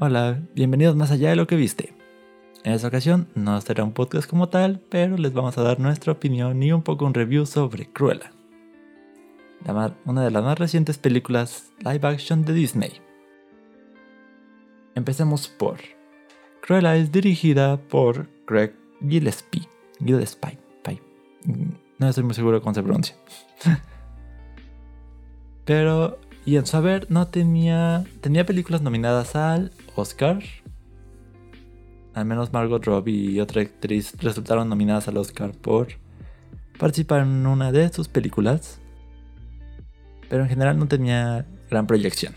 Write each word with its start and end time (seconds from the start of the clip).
Hola, 0.00 0.40
bienvenidos 0.54 0.94
más 0.94 1.10
allá 1.10 1.30
de 1.30 1.34
lo 1.34 1.48
que 1.48 1.56
viste. 1.56 1.92
En 2.62 2.72
esta 2.72 2.86
ocasión 2.86 3.26
no 3.34 3.60
será 3.60 3.82
un 3.82 3.90
podcast 3.92 4.30
como 4.30 4.48
tal, 4.48 4.80
pero 4.88 5.16
les 5.16 5.32
vamos 5.32 5.58
a 5.58 5.62
dar 5.62 5.80
nuestra 5.80 6.12
opinión 6.12 6.62
y 6.62 6.70
un 6.70 6.82
poco 6.82 7.04
un 7.04 7.14
review 7.14 7.46
sobre 7.46 7.90
Cruella, 7.92 8.30
una 10.04 10.22
de 10.22 10.30
las 10.30 10.44
más 10.44 10.56
recientes 10.56 10.98
películas 10.98 11.72
live 11.80 12.06
action 12.06 12.44
de 12.44 12.52
Disney. 12.52 12.92
Empecemos 14.94 15.48
por 15.48 15.78
Cruella 16.62 16.94
es 16.94 17.10
dirigida 17.10 17.76
por 17.76 18.28
Greg 18.46 18.76
Gillespie. 19.00 19.68
Gillespie. 19.98 20.60
No 21.98 22.08
estoy 22.08 22.22
muy 22.22 22.34
seguro 22.34 22.60
cómo 22.60 22.74
se 22.74 22.82
pronuncia. 22.84 23.16
Pero, 25.64 26.20
y 26.48 26.56
en 26.56 26.64
saber, 26.64 27.10
no 27.10 27.28
tenía. 27.28 28.06
Tenía 28.22 28.46
películas 28.46 28.80
nominadas 28.80 29.36
al 29.36 29.70
Oscar. 29.96 30.42
Al 32.14 32.24
menos 32.24 32.54
Margot 32.54 32.82
Robbie 32.82 33.32
y 33.32 33.40
otra 33.40 33.60
actriz 33.60 34.14
resultaron 34.18 34.66
nominadas 34.66 35.08
al 35.08 35.18
Oscar 35.18 35.52
por 35.52 35.88
participar 36.78 37.20
en 37.20 37.46
una 37.46 37.70
de 37.70 37.92
sus 37.92 38.08
películas. 38.08 38.80
Pero 40.30 40.44
en 40.44 40.48
general 40.48 40.78
no 40.78 40.88
tenía 40.88 41.44
gran 41.68 41.86
proyección. 41.86 42.32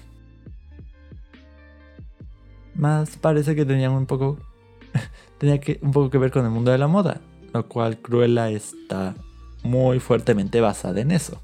Más 2.76 3.16
parece 3.16 3.56
que 3.56 3.64
tenía 3.64 3.90
un 3.90 4.08
poco. 4.08 4.40
tenía 5.38 5.62
que, 5.62 5.80
un 5.82 5.94
poco 5.94 6.10
que 6.10 6.18
ver 6.18 6.32
con 6.32 6.44
el 6.44 6.52
mundo 6.52 6.72
de 6.72 6.78
la 6.78 6.88
moda. 6.88 7.22
Lo 7.54 7.66
cual 7.70 7.98
Cruella 8.00 8.50
está 8.50 9.16
muy 9.64 10.02
fuertemente 10.02 10.60
basada 10.60 11.00
en 11.00 11.12
eso. 11.12 11.42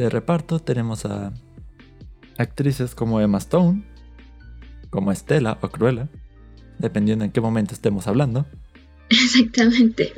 De 0.00 0.08
reparto 0.08 0.60
tenemos 0.60 1.04
a 1.04 1.30
actrices 2.38 2.94
como 2.94 3.20
Emma 3.20 3.36
Stone, 3.36 3.84
como 4.88 5.12
Estela 5.12 5.58
o 5.60 5.68
Cruella, 5.68 6.08
dependiendo 6.78 7.26
en 7.26 7.32
qué 7.32 7.42
momento 7.42 7.74
estemos 7.74 8.06
hablando. 8.06 8.46
Exactamente. 9.10 10.14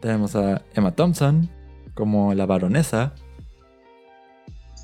Tenemos 0.00 0.36
a 0.36 0.62
Emma 0.72 0.94
Thompson 0.94 1.50
como 1.94 2.32
la 2.32 2.46
baronesa. 2.46 3.12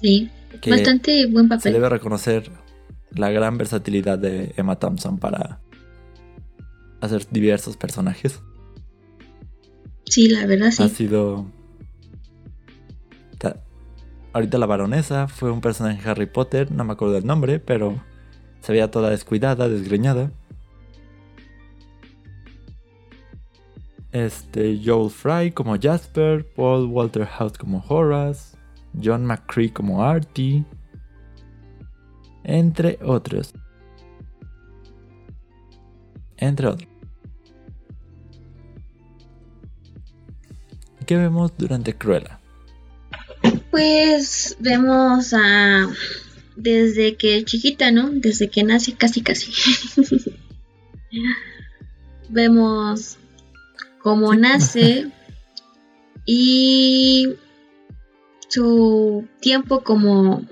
Sí. 0.01 0.29
Bastante 0.69 1.27
buen 1.27 1.49
papel. 1.49 1.63
Se 1.63 1.73
debe 1.75 1.89
reconocer 1.89 2.51
la 3.13 3.31
gran 3.31 3.57
versatilidad 3.57 4.19
de 4.19 4.53
Emma 4.57 4.81
Thompson 4.81 5.19
para 5.19 5.61
hacer 7.01 7.25
diversos 7.31 7.77
personajes. 7.77 8.41
Sí, 10.07 10.29
la 10.29 10.45
verdad 10.47 10.73
sí. 10.73 10.83
Ha 10.83 10.89
sido. 10.89 11.55
Ahorita 14.37 14.59
la 14.59 14.67
baronesa 14.67 15.29
fue 15.29 15.51
un 15.51 15.63
personaje 15.63 15.99
en 15.99 16.09
Harry 16.11 16.27
Potter, 16.27 16.71
no 16.71 16.85
me 16.85 16.93
acuerdo 16.93 17.15
del 17.15 17.25
nombre, 17.25 17.59
pero 17.59 17.97
se 18.61 18.71
veía 18.71 18.91
toda 18.91 19.09
descuidada, 19.09 19.67
desgreñada. 19.67 20.31
Este, 24.13 24.79
Joel 24.85 25.09
Fry 25.09 25.53
como 25.53 25.79
Jasper, 25.81 26.47
Paul 26.55 26.85
Walter 26.85 27.25
House 27.25 27.57
como 27.57 27.83
Horace, 27.89 28.59
John 29.03 29.25
McCree 29.25 29.73
como 29.73 30.05
Artie, 30.05 30.67
entre 32.45 32.99
otros. 33.03 33.55
Entre 36.37 36.67
otros. 36.67 36.91
¿Qué 41.07 41.17
vemos 41.17 41.57
durante 41.57 41.97
Cruella? 41.97 42.39
Pues 43.77 44.57
vemos 44.59 45.35
a... 45.35 45.87
Desde 46.57 47.17
que 47.17 47.45
chiquita, 47.45 47.91
¿no? 47.91 48.09
Desde 48.11 48.49
que 48.49 48.63
nace 48.65 48.95
casi 48.95 49.21
casi. 49.21 49.53
vemos 52.31 53.19
cómo 54.03 54.35
nace 54.35 55.11
y 56.25 57.35
su 58.49 59.29
tiempo 59.41 59.85
como, 59.85 60.49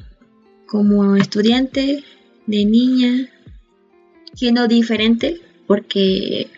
como 0.67 1.17
estudiante 1.17 2.05
de 2.47 2.65
niña, 2.67 3.31
siendo 4.35 4.69
diferente, 4.69 5.41
porque 5.67 6.51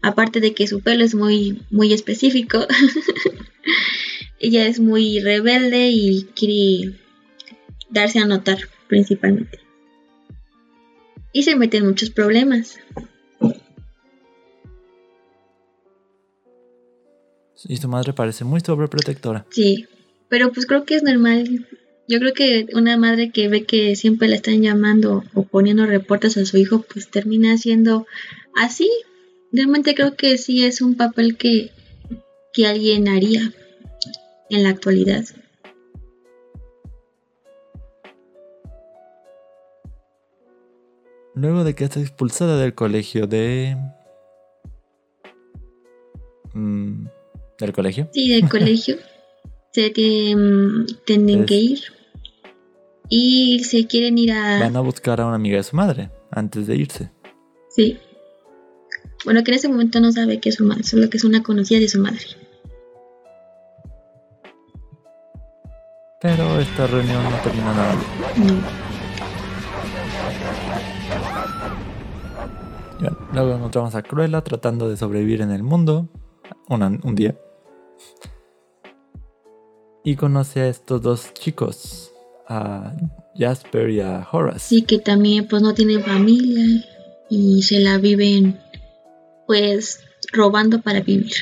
aparte 0.00 0.40
de 0.40 0.54
que 0.54 0.66
su 0.66 0.80
pelo 0.80 1.04
es 1.04 1.14
muy, 1.14 1.62
muy 1.70 1.92
específico, 1.92 2.66
ella 4.38 4.66
es 4.66 4.80
muy 4.80 5.20
rebelde 5.20 5.88
y 5.90 6.24
quiere 6.34 6.94
darse 7.90 8.18
a 8.18 8.26
notar 8.26 8.58
principalmente. 8.88 9.58
Y 11.32 11.42
se 11.42 11.56
mete 11.56 11.78
en 11.78 11.86
muchos 11.86 12.10
problemas. 12.10 12.78
Y 17.68 17.76
su 17.76 17.88
madre 17.88 18.12
parece 18.12 18.44
muy 18.44 18.60
sobreprotectora. 18.60 19.46
Sí, 19.50 19.86
pero 20.28 20.52
pues 20.52 20.66
creo 20.66 20.84
que 20.84 20.94
es 20.94 21.02
normal. 21.02 21.66
Yo 22.08 22.20
creo 22.20 22.32
que 22.32 22.66
una 22.74 22.96
madre 22.96 23.30
que 23.30 23.48
ve 23.48 23.64
que 23.64 23.96
siempre 23.96 24.28
le 24.28 24.36
están 24.36 24.62
llamando 24.62 25.24
o 25.34 25.42
poniendo 25.42 25.86
reportes 25.86 26.36
a 26.36 26.44
su 26.44 26.56
hijo, 26.58 26.82
pues 26.82 27.10
termina 27.10 27.58
siendo 27.58 28.06
así. 28.54 28.88
Realmente 29.50 29.94
creo 29.94 30.14
que 30.14 30.38
sí 30.38 30.64
es 30.64 30.80
un 30.80 30.94
papel 30.94 31.36
que, 31.36 31.72
que 32.52 32.66
alguien 32.66 33.08
haría 33.08 33.52
en 34.50 34.62
la 34.62 34.70
actualidad. 34.70 35.24
Luego 41.34 41.64
de 41.64 41.74
que 41.74 41.84
está 41.84 42.00
expulsada 42.00 42.58
del 42.58 42.74
colegio 42.74 43.26
de... 43.26 43.76
Mm, 46.54 47.06
¿Del 47.58 47.72
colegio? 47.72 48.08
Sí, 48.12 48.30
del 48.30 48.48
colegio. 48.48 48.96
se 49.70 49.90
tienen 49.90 51.44
que 51.44 51.54
ir 51.56 51.80
y 53.10 53.62
se 53.64 53.86
quieren 53.86 54.16
ir 54.16 54.32
a... 54.32 54.60
Van 54.60 54.76
a 54.76 54.80
buscar 54.80 55.20
a 55.20 55.26
una 55.26 55.36
amiga 55.36 55.58
de 55.58 55.62
su 55.62 55.76
madre 55.76 56.10
antes 56.30 56.66
de 56.66 56.76
irse. 56.76 57.10
Sí. 57.68 57.98
Bueno, 59.24 59.44
que 59.44 59.50
en 59.50 59.56
ese 59.58 59.68
momento 59.68 60.00
no 60.00 60.12
sabe 60.12 60.40
que 60.40 60.48
es 60.48 60.54
su 60.54 60.64
madre, 60.64 60.84
solo 60.84 61.10
que 61.10 61.18
es 61.18 61.24
una 61.24 61.42
conocida 61.42 61.80
de 61.80 61.88
su 61.88 62.00
madre. 62.00 62.24
Pero 66.20 66.58
esta 66.60 66.86
reunión 66.86 67.22
no 67.24 67.36
termina 67.38 67.74
nada. 67.74 67.94
No. 68.36 68.76
luego 73.32 73.54
encontramos 73.54 73.94
a 73.94 74.02
Cruella 74.02 74.42
tratando 74.42 74.88
de 74.88 74.96
sobrevivir 74.96 75.42
en 75.42 75.50
el 75.50 75.62
mundo 75.62 76.08
un 76.68 77.14
día 77.14 77.36
y 80.06 80.14
conoce 80.14 80.60
a 80.60 80.68
estos 80.68 81.02
dos 81.02 81.34
chicos, 81.34 82.12
a 82.46 82.94
Jasper 83.36 83.90
y 83.90 84.00
a 84.00 84.26
Horace. 84.30 84.60
Sí, 84.60 84.82
que 84.82 85.00
también 85.00 85.48
pues 85.48 85.62
no 85.62 85.74
tienen 85.74 86.00
familia 86.00 86.84
y 87.28 87.60
se 87.62 87.80
la 87.80 87.98
viven 87.98 88.56
pues 89.48 89.98
robando 90.32 90.80
para 90.80 91.00
vivir. 91.00 91.32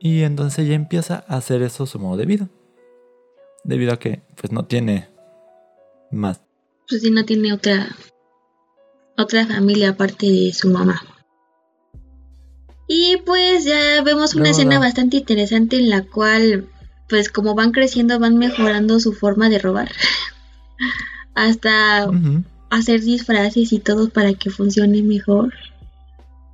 Y 0.00 0.22
entonces 0.22 0.66
ella 0.66 0.74
empieza 0.74 1.24
a 1.26 1.36
hacer 1.36 1.62
eso 1.62 1.86
su 1.86 1.98
modo 1.98 2.16
de 2.16 2.26
vida. 2.26 2.48
Debido 3.64 3.92
a 3.92 3.98
que 3.98 4.22
pues 4.36 4.52
no 4.52 4.64
tiene 4.64 5.08
más. 6.10 6.40
Pues 6.88 7.02
sí, 7.02 7.10
no 7.10 7.24
tiene 7.24 7.52
otra 7.52 7.88
otra 9.18 9.46
familia 9.46 9.90
aparte 9.90 10.26
de 10.26 10.52
su 10.52 10.70
mamá. 10.70 11.02
Y 12.86 13.18
pues 13.26 13.64
ya 13.64 14.02
vemos 14.02 14.34
una 14.34 14.50
escena 14.50 14.78
bastante 14.78 15.18
interesante 15.18 15.76
en 15.76 15.90
la 15.90 16.02
cual, 16.02 16.68
pues 17.08 17.30
como 17.30 17.54
van 17.54 17.72
creciendo, 17.72 18.18
van 18.18 18.38
mejorando 18.38 18.98
su 19.00 19.12
forma 19.12 19.50
de 19.50 19.58
robar. 19.58 19.90
Hasta 21.34 22.10
hacer 22.70 23.02
disfraces 23.02 23.72
y 23.72 23.78
todo 23.78 24.08
para 24.08 24.32
que 24.34 24.50
funcione 24.50 25.02
mejor. 25.02 25.52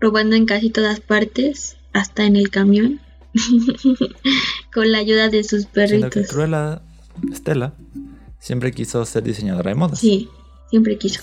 Robando 0.01 0.35
en 0.35 0.47
casi 0.47 0.71
todas 0.71 1.01
partes, 1.01 1.77
hasta 1.93 2.25
en 2.25 2.37
el 2.37 2.51
camión. 2.51 3.01
Con 4.73 4.91
la 4.93 4.99
ayuda 4.99 5.29
de 5.29 5.45
sus 5.45 5.67
perritos. 5.67 6.11
Que 6.11 6.25
Cruella, 6.27 6.83
Estela, 7.33 7.75
siempre 8.39 8.73
quiso 8.73 9.05
ser 9.05 9.23
diseñadora 9.23 9.71
de 9.71 9.75
moda. 9.75 9.97
Sí, 9.97 10.29
siempre 10.71 10.99
quiso. 10.99 11.21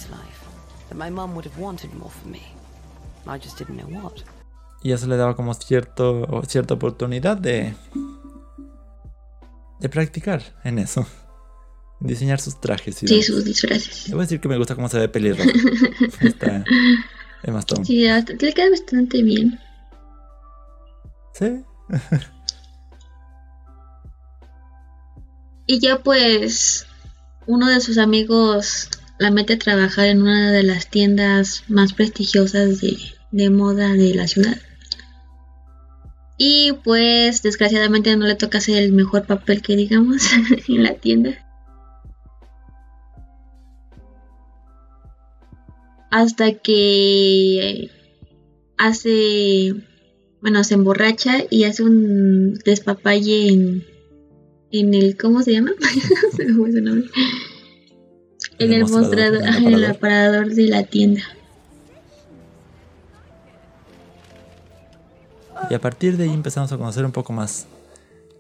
Y 4.84 4.92
eso 4.92 5.08
le 5.08 5.16
daba 5.16 5.36
como 5.36 5.54
cierto, 5.54 6.42
cierta 6.48 6.74
oportunidad 6.74 7.38
de, 7.38 7.74
de 9.80 9.90
practicar 9.90 10.42
en 10.64 10.80
eso. 10.80 11.06
Diseñar 12.00 12.40
sus 12.42 12.60
trajes. 12.60 13.04
Y 13.04 13.08
sí, 13.08 13.22
sus 13.22 13.46
disfraces. 13.46 14.06
Debo 14.10 14.22
decir 14.22 14.40
que 14.40 14.48
me 14.48 14.58
gusta 14.58 14.74
cómo 14.76 14.90
se 14.90 14.98
ve 14.98 15.08
pelirroja. 15.08 15.48
Está 16.22 16.64
Emma 17.44 17.60
Stone. 17.60 17.86
Sí, 17.86 18.08
hasta- 18.08 18.34
le 18.34 18.54
queda 18.54 18.70
bastante 18.72 19.22
bien. 19.22 19.60
Sí. 21.34 21.64
Y 25.68 25.80
ya 25.80 26.00
pues 26.04 26.86
uno 27.48 27.70
de 27.70 27.80
sus 27.80 27.98
amigos 27.98 28.90
la 29.20 29.32
mete 29.32 29.54
a 29.54 29.60
trabajar 29.60 30.08
en 30.08 30.22
una 30.22 30.52
de 30.52 30.64
las 30.64 30.90
tiendas 30.90 31.64
más 31.70 31.94
prestigiosas 31.94 32.82
de, 32.82 32.98
de 33.32 33.50
moda 33.50 33.94
de 33.94 34.14
la 34.14 34.28
ciudad. 34.28 34.58
Y 36.38 36.74
pues 36.84 37.42
desgraciadamente 37.42 38.18
no 38.18 38.26
le 38.26 38.36
toca 38.36 38.58
hacer 38.58 38.84
el 38.84 38.92
mejor 38.92 39.28
papel 39.28 39.62
que 39.62 39.76
digamos 39.76 40.24
en 40.68 40.84
la 40.84 40.96
tienda. 40.96 41.38
Hasta 46.10 46.52
que 46.56 47.92
hace, 48.78 49.76
bueno, 50.42 50.64
se 50.64 50.74
emborracha 50.74 51.38
y 51.50 51.64
hace 51.66 51.84
un 51.84 52.56
despapalle 52.66 53.48
en, 53.50 53.84
en 54.72 54.94
el, 54.94 55.18
¿cómo 55.18 55.42
se 55.44 55.54
llama? 55.54 55.72
Se 56.36 56.46
me 56.46 56.54
fue 56.56 56.72
su 56.72 56.82
nombre. 56.82 57.10
En 58.58 58.74
el 58.74 58.82
mostrador, 58.88 59.38
en 59.38 59.44
el 59.44 59.50
ajá, 59.50 59.58
en 59.60 59.74
el 59.74 59.86
aparador. 59.86 60.50
de 60.50 60.68
la 60.68 60.84
tienda. 60.84 61.22
Y 65.70 65.74
a 65.74 65.80
partir 65.82 66.18
de 66.18 66.24
ahí 66.26 66.34
empezamos 66.34 66.72
a 66.72 66.78
conocer 66.78 67.06
un 67.06 67.12
poco 67.12 67.34
más 67.34 67.68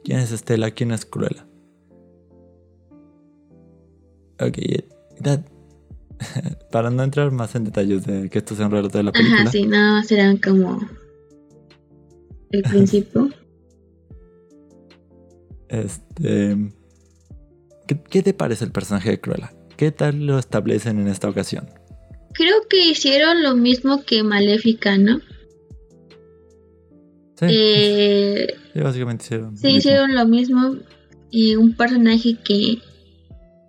quién 0.03 0.19
es 0.19 0.31
Estela, 0.31 0.71
quién 0.71 0.91
es 0.91 1.05
Cruella. 1.05 1.45
Ok, 4.39 4.57
that- 5.21 5.45
para 6.71 6.89
no 6.89 7.03
entrar 7.03 7.31
más 7.31 7.55
en 7.55 7.63
detalles 7.65 8.05
de 8.05 8.29
que 8.29 8.39
esto 8.39 8.55
sea 8.55 8.65
un 8.67 8.71
relato 8.71 8.97
de 8.97 9.03
la 9.05 9.11
película. 9.11 9.41
Ajá, 9.41 9.51
sí, 9.51 9.65
nada 9.65 9.93
más 9.93 10.11
eran 10.11 10.37
como 10.37 10.79
el 12.51 12.63
principio. 12.63 13.29
Este, 15.69 16.57
¿qué, 17.87 18.03
qué 18.09 18.21
te 18.23 18.33
parece 18.33 18.65
el 18.65 18.71
personaje 18.71 19.11
de 19.11 19.21
Cruella? 19.21 19.53
¿Qué 19.77 19.91
tal 19.91 20.25
lo 20.25 20.37
establecen 20.37 20.99
en 20.99 21.07
esta 21.07 21.29
ocasión? 21.29 21.69
Creo 22.33 22.67
que 22.69 22.87
hicieron 22.89 23.43
lo 23.43 23.55
mismo 23.55 24.03
que 24.03 24.23
Maléfica, 24.23 24.97
¿no? 24.97 25.19
Sí, 27.39 27.45
Eh, 27.49 28.47
sí, 28.73 28.79
básicamente 28.79 29.25
hicieron. 29.25 29.51
lo 29.51 29.57
sí, 29.57 29.67
mismo. 29.67 29.77
hicieron 29.79 30.15
lo 30.15 30.25
mismo. 30.27 30.75
Y 31.31 31.55
un 31.55 31.75
personaje 31.75 32.37
que, 32.43 32.79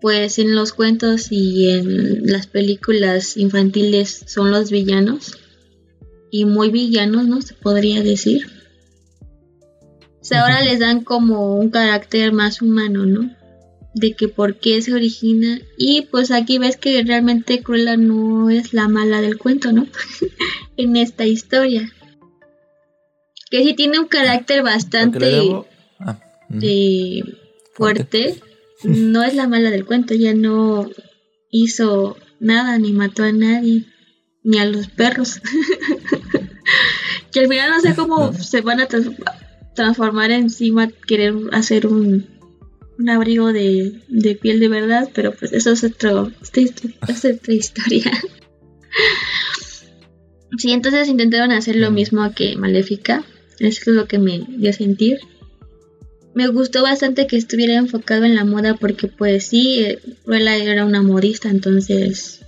pues 0.00 0.38
en 0.38 0.54
los 0.54 0.72
cuentos 0.72 1.28
y 1.30 1.70
en 1.70 2.26
las 2.26 2.46
películas 2.48 3.36
infantiles 3.36 4.24
son 4.26 4.50
los 4.50 4.70
villanos. 4.70 5.38
Y 6.30 6.44
muy 6.44 6.70
villanos, 6.70 7.26
¿no? 7.28 7.40
Se 7.42 7.54
podría 7.54 8.02
decir. 8.02 8.46
Sea, 10.32 10.42
ahora 10.42 10.62
les 10.62 10.78
dan 10.78 11.02
como 11.04 11.56
un 11.56 11.70
carácter 11.70 12.32
más 12.32 12.62
humano, 12.62 13.04
¿no? 13.06 13.30
De 13.94 14.14
que 14.14 14.28
por 14.28 14.56
qué 14.56 14.80
se 14.80 14.94
origina. 14.94 15.60
Y 15.76 16.02
pues 16.10 16.30
aquí 16.30 16.58
ves 16.58 16.76
que 16.76 17.02
realmente 17.02 17.62
Cruella 17.62 17.96
no 17.96 18.48
es 18.50 18.72
la 18.72 18.88
mala 18.88 19.20
del 19.20 19.36
cuento, 19.38 19.72
¿no? 19.72 19.86
en 20.76 20.96
esta 20.96 21.26
historia. 21.26 21.92
Que 23.50 23.62
sí 23.62 23.74
tiene 23.74 23.98
un 23.98 24.06
carácter 24.06 24.58
que 24.58 24.62
bastante 24.62 25.18
debo- 25.42 25.66
ah, 26.00 26.18
eh, 26.62 27.22
fuerte. 27.74 28.40
No 28.84 29.22
es 29.22 29.34
la 29.34 29.46
mala 29.46 29.70
del 29.70 29.84
cuento, 29.84 30.14
ella 30.14 30.34
no 30.34 30.90
hizo 31.50 32.16
nada, 32.40 32.78
ni 32.78 32.92
mató 32.92 33.22
a 33.22 33.30
nadie, 33.32 33.84
ni 34.42 34.58
a 34.58 34.64
los 34.64 34.88
perros. 34.88 35.40
que 37.32 37.40
al 37.40 37.48
final 37.48 37.70
no 37.70 37.80
sé 37.80 37.94
cómo 37.94 38.32
se 38.32 38.60
van 38.62 38.80
a 38.80 38.86
trans- 38.86 39.10
transformar 39.74 40.30
encima, 40.30 40.88
querer 41.06 41.34
hacer 41.52 41.86
un, 41.86 42.26
un 42.98 43.10
abrigo 43.10 43.52
de, 43.52 44.00
de 44.08 44.34
piel 44.34 44.60
de 44.60 44.68
verdad, 44.68 45.10
pero 45.14 45.32
pues 45.32 45.52
eso 45.52 45.72
es, 45.72 45.84
otro, 45.84 46.30
es 46.42 47.24
otra 47.24 47.54
historia. 47.54 48.12
Sí, 50.58 50.70
entonces 50.72 51.08
intentaron 51.08 51.50
hacer 51.50 51.76
lo 51.76 51.90
mismo 51.90 52.30
que 52.34 52.56
Maléfica. 52.56 53.24
Eso 53.58 53.90
es 53.90 53.96
lo 53.96 54.06
que 54.06 54.18
me 54.18 54.44
dio 54.48 54.70
a 54.70 54.74
sentir. 54.74 55.20
Me 56.34 56.48
gustó 56.48 56.82
bastante 56.82 57.26
que 57.26 57.36
estuviera 57.36 57.74
enfocado 57.74 58.24
en 58.24 58.34
la 58.34 58.44
moda 58.44 58.74
porque 58.74 59.08
pues 59.08 59.46
sí, 59.46 59.82
eh, 59.82 59.98
Cruella 60.24 60.56
era 60.56 60.84
una 60.84 61.02
modista, 61.02 61.48
entonces... 61.48 62.40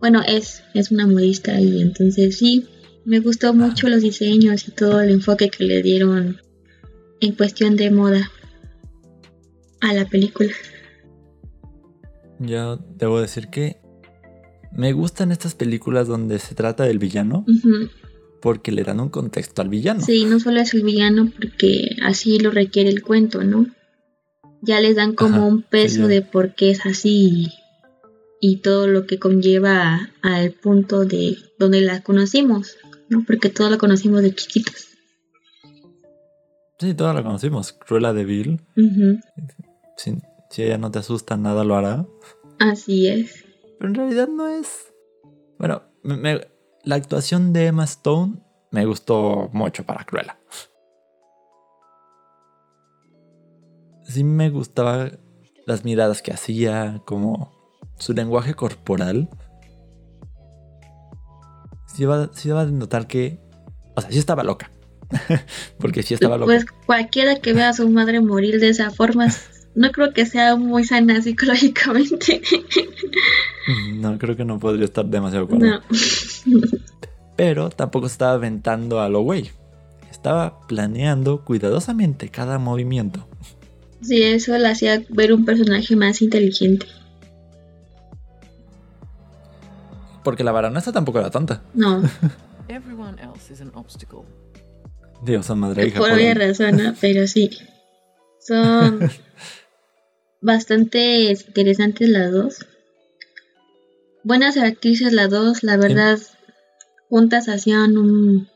Bueno, 0.00 0.22
es, 0.26 0.62
es 0.74 0.90
una 0.90 1.06
modista 1.06 1.58
y 1.60 1.80
entonces 1.80 2.36
sí, 2.36 2.66
me 3.04 3.20
gustó 3.20 3.54
mucho 3.54 3.88
los 3.88 4.02
diseños 4.02 4.68
y 4.68 4.70
todo 4.72 5.00
el 5.00 5.10
enfoque 5.10 5.48
que 5.48 5.64
le 5.64 5.82
dieron 5.82 6.40
en 7.24 7.34
cuestión 7.34 7.76
de 7.76 7.90
moda 7.90 8.30
a 9.80 9.92
la 9.92 10.06
película. 10.06 10.52
Yo 12.38 12.76
debo 12.96 13.20
decir 13.20 13.48
que 13.48 13.78
me 14.72 14.92
gustan 14.92 15.30
estas 15.30 15.54
películas 15.54 16.08
donde 16.08 16.38
se 16.38 16.54
trata 16.54 16.84
del 16.84 16.98
villano 16.98 17.44
porque 18.40 18.72
le 18.72 18.82
dan 18.82 19.00
un 19.00 19.08
contexto 19.08 19.62
al 19.62 19.68
villano. 19.68 20.00
Sí, 20.00 20.24
no 20.24 20.40
solo 20.40 20.60
es 20.60 20.74
el 20.74 20.82
villano 20.82 21.30
porque 21.34 21.96
así 22.02 22.38
lo 22.38 22.50
requiere 22.50 22.90
el 22.90 23.02
cuento, 23.02 23.44
¿no? 23.44 23.66
Ya 24.60 24.80
les 24.80 24.96
dan 24.96 25.14
como 25.14 25.36
Ajá, 25.36 25.44
un 25.46 25.62
peso 25.62 26.02
sí, 26.02 26.08
de 26.08 26.22
por 26.22 26.54
qué 26.54 26.70
es 26.70 26.84
así 26.86 27.52
y, 28.40 28.56
todo 28.58 28.86
lo 28.86 29.06
que 29.06 29.18
conlleva 29.18 30.10
al 30.22 30.52
punto 30.52 31.04
de 31.04 31.36
donde 31.58 31.80
la 31.80 32.02
conocimos, 32.02 32.76
¿no? 33.08 33.24
Porque 33.26 33.48
todo 33.48 33.70
lo 33.70 33.78
conocimos 33.78 34.22
de 34.22 34.34
chiquitos. 34.34 34.93
Sí, 36.84 36.94
todos 36.94 37.14
la 37.14 37.22
conocimos. 37.22 37.72
Cruella 37.72 38.12
de 38.12 38.24
Vil. 38.26 38.60
Si, 39.96 40.18
si 40.50 40.62
ella 40.62 40.76
no 40.76 40.90
te 40.90 40.98
asusta, 40.98 41.36
nada 41.38 41.64
lo 41.64 41.76
hará. 41.76 42.04
Así 42.60 43.08
es. 43.08 43.44
Pero 43.78 43.88
en 43.88 43.94
realidad 43.94 44.28
no 44.28 44.46
es. 44.48 44.92
Bueno, 45.58 45.82
me- 46.02 46.16
me- 46.18 46.48
la 46.82 46.96
actuación 46.96 47.54
de 47.54 47.68
Emma 47.68 47.84
Stone 47.84 48.34
me 48.70 48.84
gustó 48.84 49.48
mucho 49.54 49.84
para 49.84 50.04
Cruella. 50.04 50.38
Sí 54.02 54.22
me 54.24 54.50
gustaba 54.50 55.10
las 55.66 55.84
miradas 55.84 56.20
que 56.20 56.32
hacía, 56.32 57.00
como 57.06 57.50
su 57.98 58.12
lenguaje 58.12 58.52
corporal. 58.54 59.30
Sí 61.86 62.02
iba, 62.02 62.28
sí 62.34 62.48
iba 62.50 62.60
a 62.60 62.66
notar 62.66 63.06
que. 63.06 63.40
O 63.96 64.00
sea, 64.02 64.10
sí 64.10 64.18
estaba 64.18 64.42
loca. 64.42 64.70
Porque 65.78 66.02
sí 66.02 66.14
estaba 66.14 66.36
loca. 66.36 66.52
Pues 66.52 66.66
cualquiera 66.86 67.36
que 67.36 67.52
vea 67.52 67.70
a 67.70 67.72
su 67.72 67.88
madre 67.88 68.20
morir 68.20 68.60
de 68.60 68.68
esa 68.68 68.90
forma, 68.90 69.28
no 69.74 69.90
creo 69.92 70.12
que 70.12 70.26
sea 70.26 70.56
muy 70.56 70.84
sana 70.84 71.20
psicológicamente. 71.22 72.42
No, 73.94 74.18
creo 74.18 74.36
que 74.36 74.44
no 74.44 74.58
podría 74.58 74.84
estar 74.84 75.06
demasiado 75.06 75.48
cuerda. 75.48 75.80
no. 76.46 76.60
Pero 77.36 77.70
tampoco 77.70 78.06
estaba 78.06 78.32
aventando 78.32 79.00
a 79.00 79.08
lo 79.08 79.22
güey. 79.22 79.50
Estaba 80.10 80.60
planeando 80.66 81.42
cuidadosamente 81.44 82.28
cada 82.28 82.58
movimiento. 82.58 83.26
Sí, 84.02 84.22
eso 84.22 84.56
le 84.58 84.68
hacía 84.68 85.02
ver 85.08 85.32
un 85.32 85.46
personaje 85.46 85.96
más 85.96 86.20
inteligente. 86.20 86.86
Porque 90.22 90.44
la 90.44 90.52
baronesa 90.52 90.92
tampoco 90.92 91.20
era 91.20 91.30
tonta. 91.30 91.62
No, 91.72 92.02
Everyone 92.68 93.20
else 93.20 93.52
is 93.52 93.60
an 93.60 93.70
obstacle. 93.74 94.24
Dios, 95.24 95.46
son 95.46 95.60
madre 95.60 95.86
hija. 95.88 95.98
por 95.98 96.12
obvia 96.12 96.34
razón, 96.34 96.76
¿no? 96.76 96.94
Pero 97.00 97.26
sí. 97.26 97.50
Son 98.40 99.10
bastante 100.40 101.32
interesantes 101.32 102.08
las 102.08 102.30
dos. 102.32 102.66
Buenas 104.22 104.56
actrices 104.56 105.12
las 105.12 105.30
dos, 105.30 105.62
la 105.62 105.76
verdad. 105.76 106.18
Juntas 107.08 107.48
hacían 107.48 107.96
un, 107.98 108.48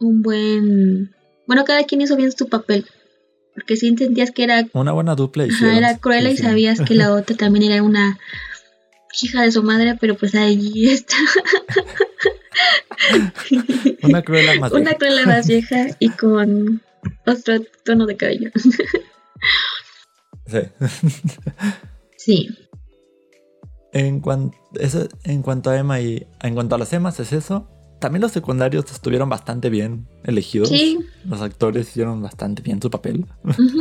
un 0.00 0.22
buen... 0.22 1.14
Bueno, 1.46 1.64
cada 1.64 1.84
quien 1.84 2.00
hizo 2.00 2.16
bien 2.16 2.32
su 2.32 2.48
papel. 2.48 2.86
Porque 3.54 3.76
sí 3.76 3.88
entendías 3.88 4.30
que 4.30 4.44
era, 4.44 4.64
Una 4.72 4.92
buena 4.92 5.14
dupla 5.14 5.44
ajá, 5.44 5.76
era 5.76 5.98
cruel 5.98 6.26
y 6.28 6.30
Sí, 6.30 6.36
sí. 6.38 6.42
sabías 6.44 6.80
que 6.80 6.94
la 6.94 7.12
otra 7.14 7.36
también 7.36 7.70
era 7.70 7.82
una 7.82 8.18
hija 9.20 9.42
de 9.42 9.52
su 9.52 9.62
madre, 9.62 9.96
pero 10.00 10.16
pues 10.16 10.34
ahí 10.34 10.88
está. 10.88 11.16
Una 14.02 14.22
cruela 14.22 14.54
más. 14.60 14.72
Una 14.72 14.80
vieja. 14.82 14.96
cruela 14.98 15.26
más 15.26 15.46
vieja 15.46 15.86
y 15.98 16.08
con 16.10 16.82
otro 17.26 17.54
tono 17.84 18.06
de 18.06 18.16
cabello. 18.16 18.50
Sí. 20.46 20.58
Sí, 22.16 22.48
En, 23.92 24.20
cuan- 24.20 24.52
eso- 24.78 25.08
en 25.24 25.42
cuanto 25.42 25.70
a 25.70 25.78
Emma 25.78 26.00
y. 26.00 26.26
En 26.42 26.54
cuanto 26.54 26.74
a 26.74 26.78
las 26.78 26.92
Emmas, 26.92 27.18
es 27.20 27.32
eso. 27.32 27.68
También 28.00 28.20
los 28.22 28.32
secundarios 28.32 28.90
estuvieron 28.90 29.28
bastante 29.28 29.70
bien 29.70 30.08
elegidos. 30.24 30.68
sí. 30.68 30.98
Los 31.24 31.40
actores 31.40 31.88
hicieron 31.88 32.22
bastante 32.22 32.62
bien 32.62 32.80
su 32.82 32.90
papel. 32.90 33.26
ujú. 33.44 33.80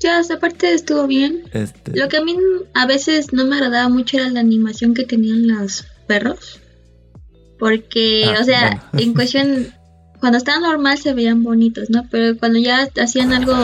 Ya, 0.00 0.18
esa 0.20 0.40
parte 0.40 0.72
estuvo 0.74 1.06
bien. 1.06 1.44
Este, 1.52 1.92
Lo 1.96 2.08
que 2.08 2.16
a 2.16 2.24
mí 2.24 2.36
a 2.74 2.86
veces 2.86 3.32
no 3.32 3.44
me 3.46 3.54
agradaba 3.56 3.88
mucho 3.88 4.16
era 4.18 4.28
la 4.28 4.40
animación 4.40 4.92
que 4.92 5.04
tenían 5.04 5.46
los 5.46 5.86
perros. 6.08 6.60
Porque, 7.64 8.24
Ah, 8.26 8.40
o 8.42 8.44
sea, 8.44 8.60
bueno. 8.68 8.82
en 9.08 9.14
cuestión, 9.14 9.66
cuando 10.20 10.36
estaban 10.36 10.60
normal 10.60 10.98
se 10.98 11.14
veían 11.14 11.42
bonitos, 11.42 11.88
¿no? 11.88 12.06
Pero 12.10 12.36
cuando 12.36 12.58
ya 12.58 12.86
hacían 13.02 13.32
algo 13.32 13.54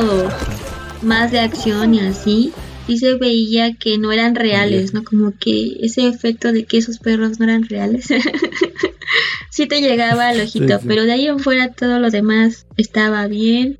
más 1.02 1.30
de 1.33 1.40
acción 1.40 1.92
y 1.95 2.00
así, 2.00 2.50
sí 2.87 2.97
se 2.97 3.16
veía 3.16 3.75
que 3.75 3.99
no 3.99 4.11
eran 4.11 4.35
reales, 4.37 4.95
¿no? 4.95 5.04
Como 5.04 5.35
que 5.38 5.76
ese 5.83 6.07
efecto 6.09 6.50
de 6.50 6.64
que 6.64 6.78
esos 6.78 6.99
perros 6.99 7.38
no 7.38 7.45
eran 7.45 7.64
reales. 7.69 8.07
sí 9.50 9.66
te 9.66 9.83
llegaba 9.83 10.28
al 10.28 10.40
ojito, 10.40 10.66
Sí, 10.76 10.80
sí. 10.80 10.85
pero 10.88 11.04
de 11.04 11.12
ahí 11.12 11.26
en 11.26 11.38
fuera 11.38 11.69
todo 11.71 11.99
lo 11.99 12.11
demás 12.11 12.66
estaba 12.78 13.26
bien. 13.26 13.78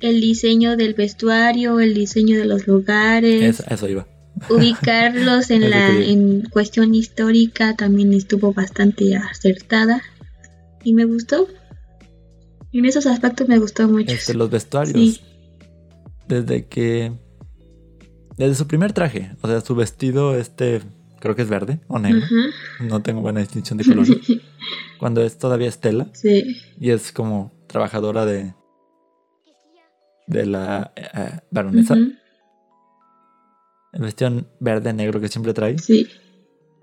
El 0.00 0.20
diseño 0.20 0.76
del 0.76 0.94
vestuario, 0.94 1.80
el 1.80 1.92
diseño 1.92 2.38
de 2.38 2.44
los 2.46 2.66
lugares 2.68 3.42
Eso, 3.60 3.64
eso 3.68 3.88
iba. 3.88 4.06
Ubicarlos 4.48 5.50
en 5.50 5.70
la 5.70 5.88
en 5.88 6.42
cuestión 6.50 6.94
histórica 6.94 7.76
también 7.76 8.12
estuvo 8.14 8.52
bastante 8.52 9.16
acertada 9.16 10.02
y 10.82 10.94
me 10.94 11.04
gustó 11.04 11.46
en 12.72 12.84
esos 12.84 13.06
aspectos 13.06 13.48
me 13.48 13.58
gustó 13.58 13.88
mucho 13.88 14.12
Este, 14.12 14.34
los 14.34 14.50
vestuarios. 14.50 14.94
Sí. 14.96 15.20
Desde 16.28 16.66
que. 16.66 17.12
Desde 18.36 18.54
su 18.54 18.66
primer 18.66 18.92
traje. 18.92 19.32
O 19.42 19.48
sea, 19.48 19.60
su 19.60 19.74
vestido, 19.74 20.36
este. 20.36 20.82
Creo 21.18 21.36
que 21.36 21.42
es 21.42 21.50
verde 21.50 21.80
o 21.88 21.98
negro. 21.98 22.24
No 22.80 23.02
tengo 23.02 23.20
buena 23.20 23.40
distinción 23.40 23.78
de 23.78 23.84
colores. 23.84 24.16
Cuando 24.98 25.22
es 25.22 25.38
todavía 25.38 25.68
Estela. 25.68 26.08
sí 26.14 26.56
Y 26.78 26.90
es 26.90 27.12
como 27.12 27.52
trabajadora 27.66 28.24
de. 28.24 28.54
De 30.26 30.46
la 30.46 30.92
eh, 30.94 31.40
baronesa. 31.50 31.94
ujú, 31.94 32.12
El 33.92 34.02
vestido 34.02 34.44
verde 34.60 34.92
negro 34.92 35.20
que 35.20 35.28
siempre 35.28 35.52
trae. 35.54 35.78
sí 35.78 36.08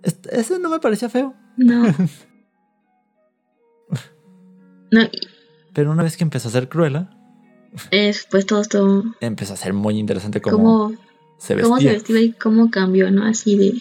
Este- 0.03 0.39
ese 0.39 0.59
no 0.59 0.69
me 0.69 0.79
parecía 0.79 1.09
feo. 1.09 1.33
no 1.57 1.87
no 4.91 5.01
Pero 5.73 5.91
una 5.91 6.03
vez 6.03 6.17
que 6.17 6.23
empezó 6.23 6.49
a 6.49 6.51
ser 6.51 6.69
Cruella, 6.69 7.09
es 7.91 8.25
pues 8.29 8.45
todo 8.45 8.61
esto 8.61 9.03
empezó 9.21 9.53
a 9.53 9.57
ser 9.57 9.73
muy 9.73 9.97
interesante 9.99 10.41
cómo 10.41 10.57
cómo 10.57 10.91
se 11.37 11.55
cómo 11.61 11.77
se 11.77 11.83
vestía. 11.85 11.93
vestía 11.93 12.21
y 12.21 12.31
cómo 12.33 12.71
cambió 12.71 13.11
no 13.11 13.25
así 13.25 13.57
de 13.57 13.73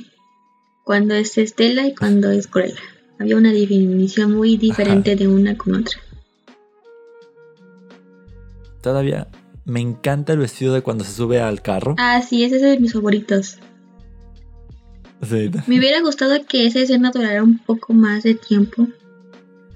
cuando 0.85 1.14
es 1.14 1.38
Estela 1.38 1.87
y 1.87 1.95
cuando 1.95 2.30
es 2.30 2.47
Cruella 2.47 2.80
había 3.18 3.37
una 3.37 3.52
definición 3.52 4.33
muy 4.35 4.56
diferente 4.56 5.16
de 5.16 5.28
una 5.28 5.56
con 5.56 5.75
otra 5.76 5.99
Todavía 8.83 9.26
me 9.66 9.80
encanta 9.80 10.32
el 10.32 10.38
vestido 10.38 10.73
de 10.73 10.80
cuando 10.82 11.04
se 11.04 11.12
sube 11.12 11.40
al 11.40 11.61
carro. 11.61 11.94
Ah, 11.99 12.23
sí, 12.23 12.44
ese 12.44 12.56
es 12.56 12.62
de 12.62 12.78
mis 12.78 12.92
favoritos. 12.94 13.58
Sí. 15.23 15.50
Me 15.66 15.78
hubiera 15.78 16.00
gustado 16.00 16.35
que 16.46 16.66
esa 16.66 16.80
escena 16.80 17.11
durara 17.12 17.42
un 17.42 17.58
poco 17.58 17.92
más 17.92 18.23
de 18.23 18.35
tiempo. 18.35 18.87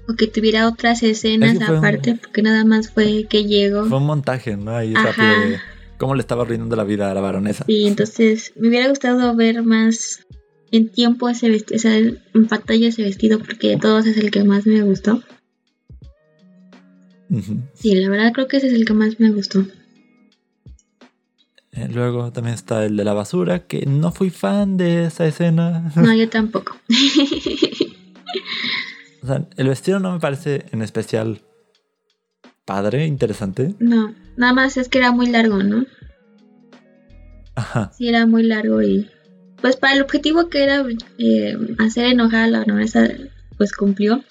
O 0.07 0.13
que 0.15 0.27
tuviera 0.27 0.67
otras 0.67 1.03
escenas 1.03 1.57
un- 1.57 1.63
aparte, 1.63 2.15
porque 2.15 2.41
nada 2.41 2.63
más 2.65 2.89
fue 2.89 3.25
que 3.29 3.43
llegó. 3.45 3.85
Fue 3.85 3.97
un 3.97 4.05
montaje, 4.05 4.57
¿no? 4.57 4.71
Ahí 4.75 4.93
Ajá. 4.95 5.11
rápido 5.11 5.49
de 5.49 5.59
cómo 5.97 6.15
le 6.15 6.21
estaba 6.21 6.43
arruinando 6.43 6.75
la 6.75 6.83
vida 6.83 7.11
a 7.11 7.13
la 7.13 7.21
baronesa. 7.21 7.65
Sí, 7.65 7.85
entonces 7.87 8.53
me 8.55 8.69
hubiera 8.69 8.87
gustado 8.89 9.35
ver 9.35 9.61
más 9.63 10.25
en 10.71 10.89
tiempo 10.89 11.27
ese 11.29 11.49
vestido, 11.49 11.75
o 11.77 11.79
sea, 11.79 11.97
en 11.97 12.47
pantalla 12.47 12.87
ese 12.87 13.03
vestido, 13.03 13.39
porque 13.39 13.69
de 13.69 13.77
todos 13.77 14.05
es 14.05 14.17
el 14.17 14.31
que 14.31 14.43
más 14.43 14.65
me 14.65 14.81
gustó. 14.83 15.21
Sí, 17.75 17.95
la 17.95 18.09
verdad 18.09 18.31
creo 18.33 18.47
que 18.47 18.57
ese 18.57 18.67
es 18.67 18.73
el 18.73 18.85
que 18.85 18.93
más 18.93 19.19
me 19.19 19.31
gustó. 19.31 19.65
Luego 21.91 22.31
también 22.31 22.55
está 22.55 22.85
el 22.85 22.97
de 22.97 23.03
la 23.03 23.13
basura, 23.13 23.67
que 23.67 23.85
no 23.85 24.11
fui 24.11 24.29
fan 24.29 24.77
de 24.77 25.05
esa 25.05 25.25
escena. 25.25 25.91
No, 25.95 26.13
yo 26.13 26.29
tampoco. 26.29 26.75
O 29.23 29.27
sea, 29.27 29.47
el 29.55 29.67
vestido 29.67 29.99
no 29.99 30.13
me 30.13 30.19
parece 30.19 30.65
en 30.71 30.81
especial 30.81 31.41
padre, 32.65 33.05
interesante. 33.05 33.75
no, 33.79 34.15
nada 34.35 34.53
más 34.53 34.77
es 34.77 34.89
que 34.89 34.97
era 34.97 35.11
muy 35.11 35.27
largo, 35.27 35.61
¿no? 35.61 35.85
Ajá. 37.55 37.91
Sí, 37.95 38.07
era 38.07 38.25
muy 38.25 38.43
largo 38.43 38.81
y 38.81 39.09
pues 39.61 39.75
para 39.75 39.93
el 39.93 40.01
objetivo 40.01 40.49
que 40.49 40.63
era 40.63 40.83
eh, 41.19 41.55
hacer 41.77 42.05
enojar 42.05 42.45
a 42.45 42.47
la 42.47 42.59
baronesa, 42.59 43.09
pues 43.57 43.73
cumplió. 43.73 44.23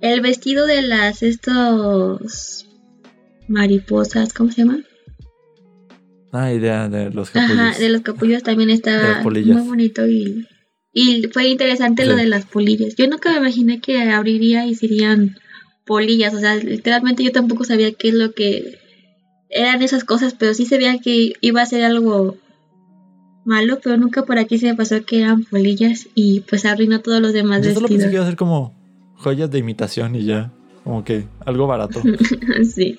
El 0.00 0.22
vestido 0.22 0.66
de 0.66 0.82
las 0.82 1.22
estos 1.22 2.66
mariposas, 3.46 4.32
¿cómo 4.32 4.50
se 4.50 4.62
llama? 4.62 4.80
Ah, 6.32 6.52
idea 6.52 6.88
de 6.88 7.10
los 7.10 7.30
capullos. 7.30 7.58
Ajá, 7.58 7.78
de 7.78 7.88
los 7.88 8.02
capullos 8.02 8.42
también 8.42 8.70
estaba 8.70 9.22
muy 9.22 9.42
bonito 9.42 10.06
y, 10.06 10.46
y 10.92 11.22
fue 11.32 11.48
interesante 11.48 12.06
lo 12.06 12.16
de 12.16 12.26
las 12.26 12.46
polillas. 12.46 12.94
Yo 12.96 13.08
nunca 13.08 13.32
me 13.32 13.38
imaginé 13.38 13.80
que 13.80 14.00
abriría 14.02 14.66
y 14.66 14.74
serían 14.74 15.36
polillas, 15.84 16.34
o 16.34 16.38
sea, 16.38 16.54
literalmente 16.56 17.24
yo 17.24 17.32
tampoco 17.32 17.64
sabía 17.64 17.92
qué 17.92 18.08
es 18.08 18.14
lo 18.14 18.32
que 18.32 18.78
eran 19.48 19.82
esas 19.82 20.04
cosas, 20.04 20.34
pero 20.38 20.54
sí 20.54 20.66
sabía 20.66 20.98
que 20.98 21.32
iba 21.40 21.62
a 21.62 21.66
ser 21.66 21.82
algo 21.84 22.36
malo, 23.44 23.80
pero 23.82 23.96
nunca 23.96 24.22
por 24.24 24.38
aquí 24.38 24.58
se 24.58 24.66
me 24.66 24.76
pasó 24.76 25.04
que 25.04 25.20
eran 25.22 25.44
polillas 25.44 26.08
y 26.14 26.40
pues 26.40 26.64
arruinó 26.64 27.00
todos 27.00 27.20
los 27.20 27.32
demás 27.32 27.66
Yo 27.66 27.74
solo 27.74 27.88
pensé 27.88 27.88
que 27.88 27.94
vestidos. 28.04 28.14
iba 28.14 28.22
a 28.22 28.26
ser 28.26 28.36
como 28.36 28.74
joyas 29.16 29.50
de 29.50 29.58
imitación 29.58 30.14
y 30.14 30.24
ya. 30.24 30.52
Como 30.84 31.04
que 31.04 31.26
algo 31.44 31.66
barato. 31.66 32.00
sí. 32.64 32.98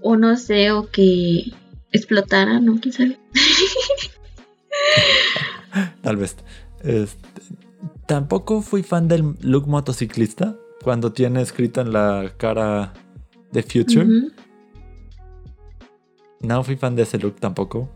O 0.00 0.16
no 0.16 0.36
sé, 0.36 0.72
o 0.72 0.88
que 0.90 1.52
explotaran, 1.92 2.64
¿no? 2.64 2.78
¿Quién 2.80 2.92
sabe? 2.92 3.18
Tal 6.02 6.16
vez. 6.16 6.36
Este, 6.82 7.42
tampoco 8.06 8.62
fui 8.62 8.82
fan 8.82 9.08
del 9.08 9.36
look 9.40 9.66
motociclista. 9.68 10.56
Cuando 10.82 11.12
tiene 11.12 11.42
escrito 11.42 11.80
en 11.80 11.92
la 11.92 12.32
cara 12.36 12.92
The 13.52 13.62
Future. 13.62 14.06
No 16.40 16.64
fui 16.64 16.76
fan 16.76 16.96
de 16.96 17.02
ese 17.04 17.18
look 17.18 17.36
tampoco. 17.38 17.88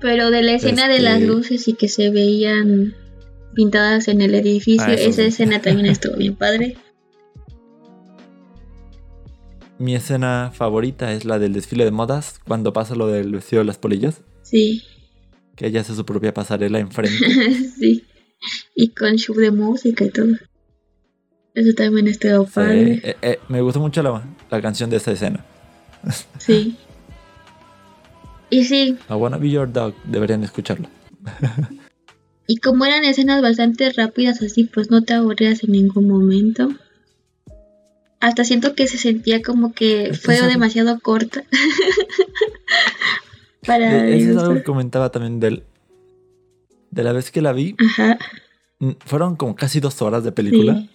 Pero 0.00 0.30
de 0.30 0.42
la 0.42 0.52
escena 0.52 0.88
de 0.88 0.98
las 1.00 1.14
Este- 1.20 1.26
luces 1.26 1.68
y 1.68 1.74
que 1.74 1.88
se 1.88 2.10
veían 2.10 2.94
pintadas 3.54 4.08
en 4.08 4.20
el 4.20 4.34
edificio, 4.34 4.84
Ah, 4.88 4.94
esa 4.94 5.22
sí. 5.22 5.28
escena 5.28 5.62
también 5.62 5.86
estuvo 5.98 6.16
bien 6.16 6.34
padre. 6.34 6.76
Mi 9.84 9.94
escena 9.94 10.50
favorita 10.54 11.12
es 11.12 11.26
la 11.26 11.38
del 11.38 11.52
desfile 11.52 11.84
de 11.84 11.90
modas. 11.90 12.40
Cuando 12.48 12.72
pasa 12.72 12.94
lo 12.94 13.06
del 13.08 13.32
vestido 13.32 13.60
de 13.60 13.66
las 13.66 13.76
polillas. 13.76 14.22
Sí, 14.40 14.82
Que 15.56 15.66
ella 15.66 15.82
hace 15.82 15.94
su 15.94 16.06
propia 16.06 16.32
pasarela 16.32 16.78
enfrente. 16.78 17.18
sí. 17.78 18.02
Y 18.74 18.94
con 18.94 19.16
show 19.16 19.36
de 19.36 19.50
música 19.50 20.06
y 20.06 20.08
todo. 20.08 20.32
Eso 21.52 21.74
también 21.76 22.08
estuvo 22.08 22.46
Sí, 22.46 22.52
padre. 22.54 23.00
eh, 23.04 23.16
eh, 23.20 23.38
me 23.50 23.60
gustó 23.60 23.78
mucho 23.78 24.02
la, 24.02 24.24
la 24.50 24.62
canción 24.62 24.88
de 24.88 24.96
esa 24.96 25.12
escena. 25.12 25.44
Sí. 26.38 26.76
Y 28.48 28.64
sí, 28.64 28.96
I 29.10 29.12
Wanna 29.12 29.36
Be 29.36 29.50
Your 29.50 29.70
Dog. 29.70 29.94
Deberían 30.04 30.44
escucharla. 30.44 30.88
y 32.46 32.56
como 32.56 32.86
eran 32.86 33.04
escenas 33.04 33.42
bastante 33.42 33.92
rápidas 33.92 34.40
así, 34.40 34.64
pues 34.64 34.90
no 34.90 35.02
te 35.02 35.12
aburrías 35.12 35.62
en 35.62 35.72
ningún 35.72 36.08
momento. 36.08 36.70
Hasta 38.24 38.42
siento 38.44 38.74
que 38.74 38.88
se 38.88 38.96
sentía 38.96 39.42
como 39.42 39.74
que 39.74 40.14
fue 40.14 40.36
eso- 40.36 40.46
demasiado 40.46 40.98
corta. 41.00 41.44
Para 43.66 44.06
Eh, 44.08 44.16
Eso 44.16 44.30
es 44.30 44.36
algo 44.38 44.54
que 44.54 44.62
comentaba 44.62 45.10
también 45.10 45.40
del, 45.40 45.64
de 46.90 47.02
la 47.04 47.12
vez 47.12 47.30
que 47.30 47.42
la 47.42 47.52
vi. 47.52 47.76
Ajá, 47.78 48.18
Fueron 49.04 49.36
como 49.36 49.54
casi 49.56 49.80
dos 49.80 50.00
horas 50.02 50.24
de 50.24 50.32
película. 50.32 50.74
sí. 50.76 50.90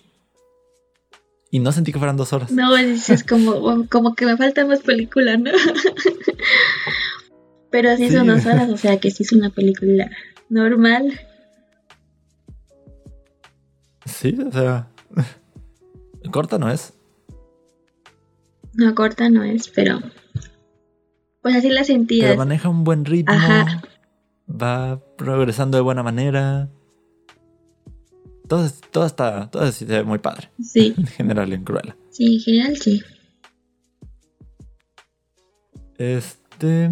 Y 1.52 1.60
no 1.60 1.72
sentí 1.72 1.92
que 1.92 1.98
fueran 2.00 2.18
dos 2.18 2.32
horas. 2.34 2.52
No, 2.52 2.76
es, 2.78 3.10
es 3.10 3.24
como, 3.30 3.88
como 3.90 4.16
que 4.16 4.26
me 4.26 4.36
falta 4.38 4.66
más 4.66 4.80
película, 4.82 5.38
¿no? 5.38 5.52
Pero 7.72 7.96
sí 7.98 8.10
son 8.10 8.26
Sí. 8.26 8.32
dos 8.32 8.46
horas, 8.48 8.70
o 8.70 8.78
sea 8.78 9.00
que 9.00 9.12
sí 9.12 9.22
es 9.24 9.32
una 9.34 9.50
película 9.52 10.10
normal. 10.50 11.20
Sí, 14.06 14.36
o 14.48 14.52
sea. 14.52 14.88
corta 16.32 16.58
no 16.58 16.70
es. 16.72 16.94
No 18.80 18.96
corta 18.96 19.30
no 19.30 19.44
es, 19.44 19.68
pero 19.68 20.00
pues 21.42 21.56
así 21.56 21.70
la 21.70 21.84
sentías. 21.84 22.30
Pero 22.30 22.38
maneja 22.38 22.70
un 22.70 22.86
buen 22.86 23.04
ritmo. 23.04 23.34
Ajá. 23.34 23.82
Va 24.50 25.02
progresando 25.18 25.78
de 25.78 25.82
buena 25.82 26.02
manera. 26.02 26.70
Todo, 28.48 28.70
todo 28.92 29.06
está. 29.06 29.52
Todo 29.52 29.70
se 29.74 29.84
ve 29.84 30.04
muy 30.04 30.20
padre. 30.20 30.50
Sí, 30.64 30.94
En 30.98 31.08
general, 31.08 31.52
en 31.52 31.66
Cruella. 31.66 31.98
sí, 32.10 32.36
en 32.36 32.40
general 32.40 32.78
sí. 32.78 33.04
Este. 35.98 36.90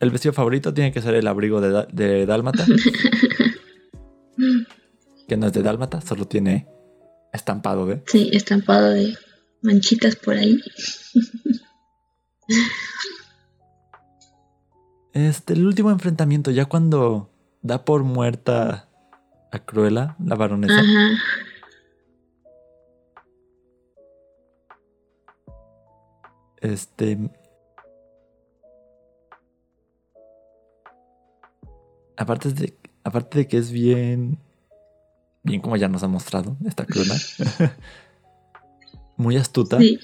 El 0.00 0.10
vestido 0.10 0.32
favorito 0.32 0.74
tiene 0.74 0.90
que 0.90 1.00
ser 1.00 1.14
el 1.14 1.28
abrigo 1.28 1.60
de, 1.60 1.86
de 1.92 2.26
Dálmata. 2.26 2.66
que 5.28 5.36
no 5.36 5.46
es 5.46 5.52
de 5.52 5.62
Dálmata, 5.62 6.00
solo 6.00 6.26
tiene 6.26 6.66
estampado 7.32 7.86
de. 7.86 8.02
Sí, 8.06 8.30
estampado 8.32 8.90
de 8.90 9.14
manchitas 9.62 10.16
por 10.16 10.36
ahí. 10.36 10.60
Este, 15.12 15.52
el 15.52 15.66
último 15.66 15.90
enfrentamiento, 15.90 16.50
ya 16.50 16.64
cuando 16.66 17.30
da 17.60 17.84
por 17.84 18.02
muerta 18.02 18.88
a 19.50 19.58
Cruella, 19.58 20.16
la 20.24 20.36
baronesa. 20.36 20.80
Ajá. 20.80 21.10
Este. 26.62 27.18
Aparte 32.16 32.52
de, 32.52 32.78
aparte 33.04 33.38
de 33.40 33.48
que 33.48 33.58
es 33.58 33.70
bien. 33.70 34.38
Bien 35.44 35.60
como 35.60 35.76
ya 35.76 35.88
nos 35.88 36.04
ha 36.04 36.08
mostrado 36.08 36.56
esta 36.64 36.86
Cruella. 36.86 37.16
Muy 39.22 39.36
astuta. 39.36 39.78
Sí. 39.78 40.00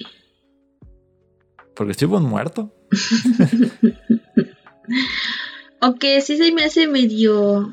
Porque 1.74 1.90
estuvo 1.90 2.18
un 2.18 2.24
muerto. 2.24 2.72
Aunque 5.80 6.20
sí 6.20 6.36
se 6.36 6.52
me 6.52 6.62
hace 6.62 6.86
medio. 6.86 7.72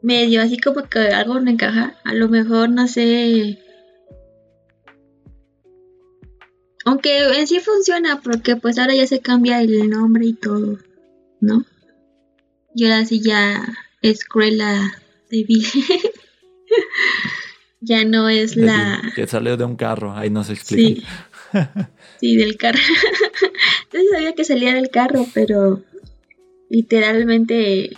medio 0.00 0.40
así 0.40 0.56
como 0.56 0.88
que 0.88 1.00
algo 1.00 1.38
no 1.38 1.50
encaja. 1.50 1.98
A 2.04 2.14
lo 2.14 2.30
mejor 2.30 2.70
no 2.70 2.88
sé. 2.88 3.58
Aunque 6.86 7.18
en 7.38 7.46
sí 7.46 7.60
funciona, 7.60 8.22
porque 8.22 8.56
pues 8.56 8.78
ahora 8.78 8.94
ya 8.94 9.06
se 9.06 9.20
cambia 9.20 9.60
el 9.60 9.90
nombre 9.90 10.24
y 10.24 10.32
todo, 10.32 10.78
¿no? 11.40 11.66
Y 12.74 12.84
ahora 12.84 13.04
sí 13.04 13.20
ya 13.20 13.62
es 14.00 14.24
Cruella 14.24 14.80
de 15.30 15.44
Vil. 15.44 15.66
ya 17.86 18.04
no 18.04 18.28
es 18.28 18.56
la. 18.56 19.00
Que 19.14 19.26
salió 19.26 19.56
de 19.56 19.64
un 19.64 19.76
carro, 19.76 20.12
ahí 20.12 20.28
no 20.28 20.44
se 20.44 20.52
explica. 20.54 21.00
Sí. 21.52 21.58
Sí, 22.18 22.34
del 22.36 22.56
carro. 22.56 22.78
Entonces 23.84 24.10
sabía 24.10 24.32
que 24.32 24.44
salía 24.44 24.72
del 24.72 24.88
carro, 24.88 25.26
pero 25.34 25.82
literalmente, 26.70 27.90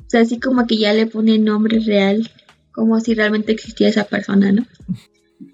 o 0.00 0.10
sea, 0.10 0.22
así 0.22 0.40
como 0.40 0.66
que 0.66 0.78
ya 0.78 0.92
le 0.92 1.06
pone 1.06 1.38
nombre 1.38 1.78
real, 1.78 2.28
como 2.72 2.98
si 2.98 3.14
realmente 3.14 3.52
existía 3.52 3.88
esa 3.88 4.02
persona, 4.04 4.50
¿no? 4.50 4.66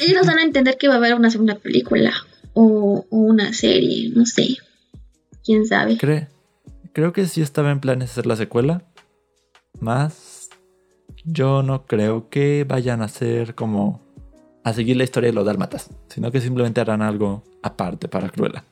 Ellos 0.00 0.16
nos 0.16 0.26
van 0.26 0.40
a 0.40 0.42
entender 0.42 0.76
que 0.78 0.88
va 0.88 0.94
a 0.94 0.96
haber 0.96 1.14
una 1.14 1.30
segunda 1.30 1.54
película 1.54 2.12
o, 2.54 3.06
o 3.08 3.16
una 3.16 3.52
serie, 3.52 4.10
no 4.10 4.26
sé. 4.26 4.56
¿Quién 5.44 5.64
sabe? 5.64 5.96
Creo, 5.96 6.26
creo 6.92 7.12
que 7.12 7.26
sí 7.26 7.40
estaba 7.40 7.70
en 7.70 7.78
planes 7.78 8.10
hacer 8.10 8.26
la 8.26 8.34
secuela. 8.34 8.84
Más, 9.78 10.35
yo 11.26 11.62
no 11.62 11.86
creo 11.86 12.30
que 12.30 12.64
vayan 12.66 13.02
a 13.02 13.06
hacer 13.06 13.54
como 13.54 14.00
a 14.62 14.72
seguir 14.72 14.96
la 14.96 15.04
historia 15.04 15.30
de 15.30 15.34
los 15.34 15.44
dálmatas, 15.44 15.90
sino 16.08 16.32
que 16.32 16.40
simplemente 16.40 16.80
harán 16.80 17.02
algo 17.02 17.44
aparte 17.62 18.08
para 18.08 18.30
Cruella. 18.30 18.64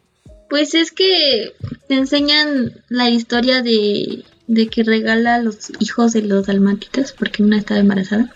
Pues 0.49 0.75
es 0.75 0.93
que 0.93 1.53
te 1.89 1.95
enseñan 1.95 2.73
la 2.89 3.11
historia 3.11 3.63
de, 3.63 4.25
de 4.47 4.69
que 4.69 4.85
regala 4.85 5.37
a 5.37 5.43
los 5.43 5.71
hijos 5.81 6.13
de 6.13 6.23
los 6.23 6.47
dalmáticas 6.47 7.13
porque 7.13 7.43
una 7.43 7.59
estaba 7.59 7.81
embarazada. 7.81 8.35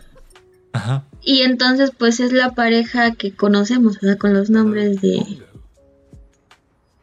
Ajá. 0.73 1.05
Y 1.23 1.43
entonces 1.43 1.93
pues 1.97 2.21
es 2.21 2.33
la 2.33 2.55
pareja 2.55 3.15
que 3.15 3.33
conocemos, 3.33 3.97
o 3.97 4.01
sea, 4.01 4.17
con 4.17 4.35
los 4.35 4.51
nombres 4.51 5.01
de... 5.01 5.25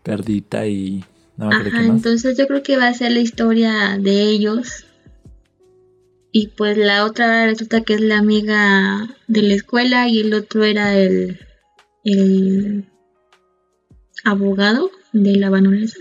Perdita 0.04 0.68
y... 0.68 1.04
No 1.38 1.50
Ajá, 1.50 1.64
más. 1.64 1.86
entonces 1.86 2.38
yo 2.38 2.48
creo 2.48 2.64
que 2.64 2.78
va 2.78 2.88
a 2.88 2.94
ser 2.94 3.12
la 3.12 3.20
historia 3.20 3.98
de 4.00 4.24
ellos. 4.24 4.86
Y 6.38 6.48
pues 6.48 6.78
la 6.78 7.06
otra 7.06 7.46
resulta 7.46 7.80
que 7.80 7.94
es 7.94 8.02
la 8.02 8.18
amiga 8.18 9.08
de 9.30 9.42
la 9.42 9.54
escuela 9.54 10.10
y 10.10 10.20
el 10.20 10.34
otro 10.34 10.66
era 10.66 10.94
el, 10.94 11.40
el 12.04 12.84
abogado 14.26 14.92
de 15.14 15.38
la 15.38 15.50
baronesa. 15.50 15.96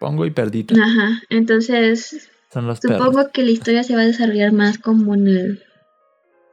Pongo 0.00 0.24
y 0.24 0.30
Perdita. 0.30 0.74
Ajá, 0.82 1.20
entonces 1.28 2.30
Son 2.50 2.66
los 2.66 2.80
perros. 2.80 3.04
supongo 3.04 3.30
que 3.32 3.44
la 3.44 3.50
historia 3.50 3.82
se 3.82 3.94
va 3.94 4.00
a 4.00 4.06
desarrollar 4.06 4.50
más 4.52 4.78
como 4.78 5.14
en 5.14 5.28
el 5.28 5.62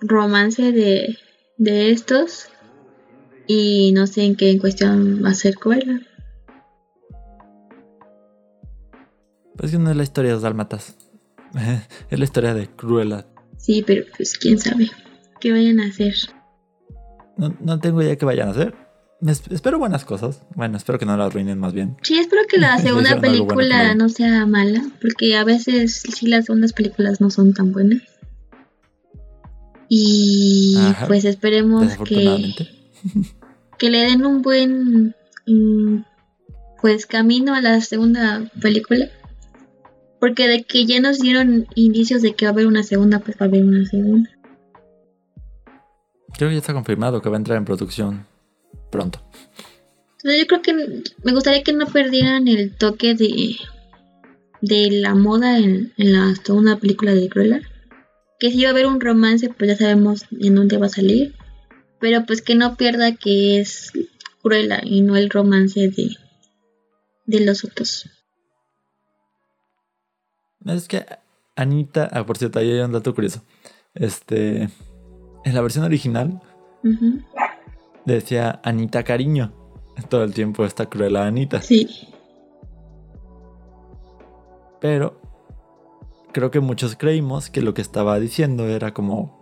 romance 0.02 0.74
de, 0.74 1.18
de 1.56 1.92
estos. 1.92 2.50
Y 3.48 3.94
no 3.94 4.06
sé 4.06 4.26
en 4.26 4.36
qué 4.36 4.60
cuestión 4.60 5.24
va 5.24 5.30
a 5.30 5.34
ser 5.34 5.56
Cruella. 5.56 6.02
Pues 9.56 9.72
que 9.72 9.78
no 9.78 9.92
es 9.92 9.96
la 9.96 10.04
historia 10.04 10.32
de 10.32 10.36
los 10.36 10.44
dálmatas. 10.44 10.98
es 12.10 12.20
la 12.20 12.26
historia 12.26 12.54
de 12.54 12.68
Cruella. 12.68 13.26
Sí, 13.58 13.84
pero 13.86 14.04
pues 14.16 14.38
quién 14.38 14.60
sabe 14.60 14.90
qué 15.40 15.52
vayan 15.52 15.80
a 15.80 15.88
hacer. 15.88 16.14
No, 17.38 17.56
no 17.60 17.80
tengo 17.80 18.02
idea 18.02 18.16
qué 18.18 18.26
vayan 18.26 18.48
a 18.50 18.52
hacer. 18.52 18.76
Es- 19.26 19.44
espero 19.50 19.80
buenas 19.80 20.04
cosas. 20.06 20.44
Bueno, 20.56 20.78
espero 20.78 21.00
que 21.00 21.06
no 21.06 21.16
la 21.16 21.26
arruinen 21.26 21.60
más 21.60 21.74
bien. 21.74 21.96
Sí, 22.02 22.18
espero 22.20 22.42
que 22.50 22.58
la 22.58 22.78
segunda 22.80 23.16
bueno 23.16 23.22
película 23.22 23.96
no 23.96 24.10
sea 24.10 24.46
mala, 24.46 24.82
porque 25.02 25.36
a 25.38 25.44
veces 25.44 26.02
sí 26.02 26.28
las 26.28 26.46
segundas 26.46 26.74
películas 26.74 27.22
no 27.22 27.30
son 27.30 27.54
tan 27.54 27.72
buenas. 27.72 28.02
Y 29.90 30.76
Ajá, 30.78 31.08
pues 31.08 31.26
esperemos 31.26 31.86
que, 32.06 32.54
que 33.78 33.90
le 33.90 34.00
den 34.00 34.26
un 34.26 34.42
buen 34.42 35.16
mm, 35.46 36.04
pues 36.82 37.06
camino 37.06 37.54
a 37.54 37.62
la 37.62 37.80
segunda 37.82 38.50
película. 38.62 39.08
Porque 40.24 40.48
de 40.48 40.64
que 40.64 40.86
ya 40.86 41.02
nos 41.02 41.20
dieron 41.20 41.68
indicios 41.76 42.22
de 42.22 42.34
que 42.34 42.46
va 42.46 42.52
a 42.52 42.54
haber 42.54 42.66
una 42.66 42.84
segunda, 42.84 43.20
pues 43.20 43.36
va 43.36 43.46
a 43.46 43.50
haber 43.50 43.66
una 43.66 43.86
segunda. 43.86 44.30
Creo 46.38 46.48
que 46.50 46.56
ya 46.56 46.60
está 46.60 46.72
confirmado 46.72 47.22
que 47.22 47.28
va 47.28 47.36
a 47.36 47.40
entrar 47.40 47.58
en 47.58 47.66
producción 47.66 48.26
pronto. 48.90 49.20
Entonces 50.20 50.40
yo 50.40 50.48
creo 50.48 50.62
que 50.62 51.04
me 51.26 51.34
gustaría 51.34 51.62
que 51.64 51.74
no 51.74 51.88
perdieran 51.88 52.48
el 52.48 52.74
toque 52.74 53.16
de, 53.16 53.58
de 54.62 54.92
la 54.92 55.14
moda 55.14 55.58
en, 55.58 55.92
en 55.98 56.14
la 56.14 56.34
segunda 56.38 56.78
película 56.78 57.14
de 57.14 57.28
Cruella. 57.28 57.60
Que 58.40 58.50
si 58.50 58.64
va 58.64 58.70
a 58.70 58.72
haber 58.72 58.86
un 58.86 59.02
romance, 59.02 59.50
pues 59.50 59.72
ya 59.72 59.76
sabemos 59.76 60.24
en 60.40 60.56
dónde 60.56 60.78
va 60.78 60.86
a 60.86 60.90
salir. 60.90 61.36
Pero 62.00 62.26
pues 62.26 62.42
que 62.42 62.56
no 62.56 62.78
pierda 62.78 63.14
que 63.18 63.60
es 63.60 63.92
Cruella 64.42 64.80
y 64.86 65.02
no 65.02 65.18
el 65.18 65.30
romance 65.30 65.82
de, 65.82 66.16
de 67.26 67.46
los 67.46 67.66
otros. 67.66 68.10
Es 70.66 70.88
que 70.88 71.06
Anita, 71.56 72.10
ah, 72.12 72.26
por 72.26 72.38
cierto, 72.38 72.60
ahí 72.60 72.72
hay 72.72 72.80
un 72.80 72.92
dato 72.92 73.14
curioso. 73.14 73.42
Este, 73.94 74.64
en 75.44 75.56
la 75.56 75.62
versión 75.62 75.86
original 75.86 76.42
decía 78.06 78.60
Anita 78.64 79.04
cariño. 79.04 79.54
Todo 80.10 80.24
el 80.24 80.34
tiempo 80.34 80.66
está 80.66 80.88
Cruella 80.88 81.26
Anita. 81.26 81.62
Sí, 81.62 81.88
Pero 84.82 85.22
creo 86.32 86.50
que 86.50 86.60
muchos 86.60 86.96
creímos 86.96 87.50
que 87.50 87.62
lo 87.62 87.74
que 87.74 87.82
estaba 87.82 88.20
diciendo 88.20 88.66
era 88.68 88.94
como 88.94 89.40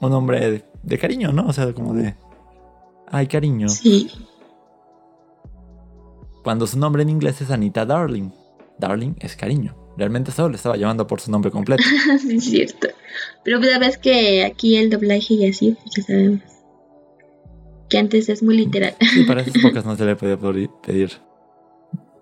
un 0.00 0.10
nombre 0.10 0.50
de, 0.50 0.64
de 0.82 0.98
cariño, 0.98 1.32
¿no? 1.32 1.46
O 1.46 1.52
sea, 1.52 1.72
como 1.72 1.94
de... 1.94 2.16
Ay, 3.06 3.26
cariño. 3.26 3.68
sí. 3.68 4.10
Cuando 6.42 6.66
su 6.66 6.78
nombre 6.78 7.02
en 7.02 7.10
inglés 7.10 7.40
es 7.42 7.50
Anita 7.50 7.84
Darling. 7.84 8.30
Darling 8.78 9.12
es 9.20 9.36
cariño. 9.36 9.76
Realmente 10.00 10.32
solo 10.32 10.48
le 10.48 10.56
estaba 10.56 10.78
llamando 10.78 11.06
por 11.06 11.20
su 11.20 11.30
nombre 11.30 11.50
completo. 11.50 11.82
sí, 12.22 12.36
es 12.36 12.44
cierto. 12.44 12.88
Pero 13.44 13.58
la 13.58 13.66
verdad 13.66 13.90
es 13.90 13.98
que 13.98 14.46
aquí 14.46 14.78
el 14.78 14.88
doblaje 14.88 15.34
y 15.34 15.46
así, 15.46 15.76
pues 15.78 15.94
ya 15.94 16.02
sabemos. 16.04 16.40
Que 17.90 17.98
antes 17.98 18.30
es 18.30 18.42
muy 18.42 18.56
literal. 18.56 18.96
Sí, 18.98 19.24
para 19.24 19.42
esas 19.42 19.56
épocas 19.62 19.84
no 19.84 19.94
se 19.96 20.06
le 20.06 20.16
podía 20.16 20.38
pedir 20.38 21.12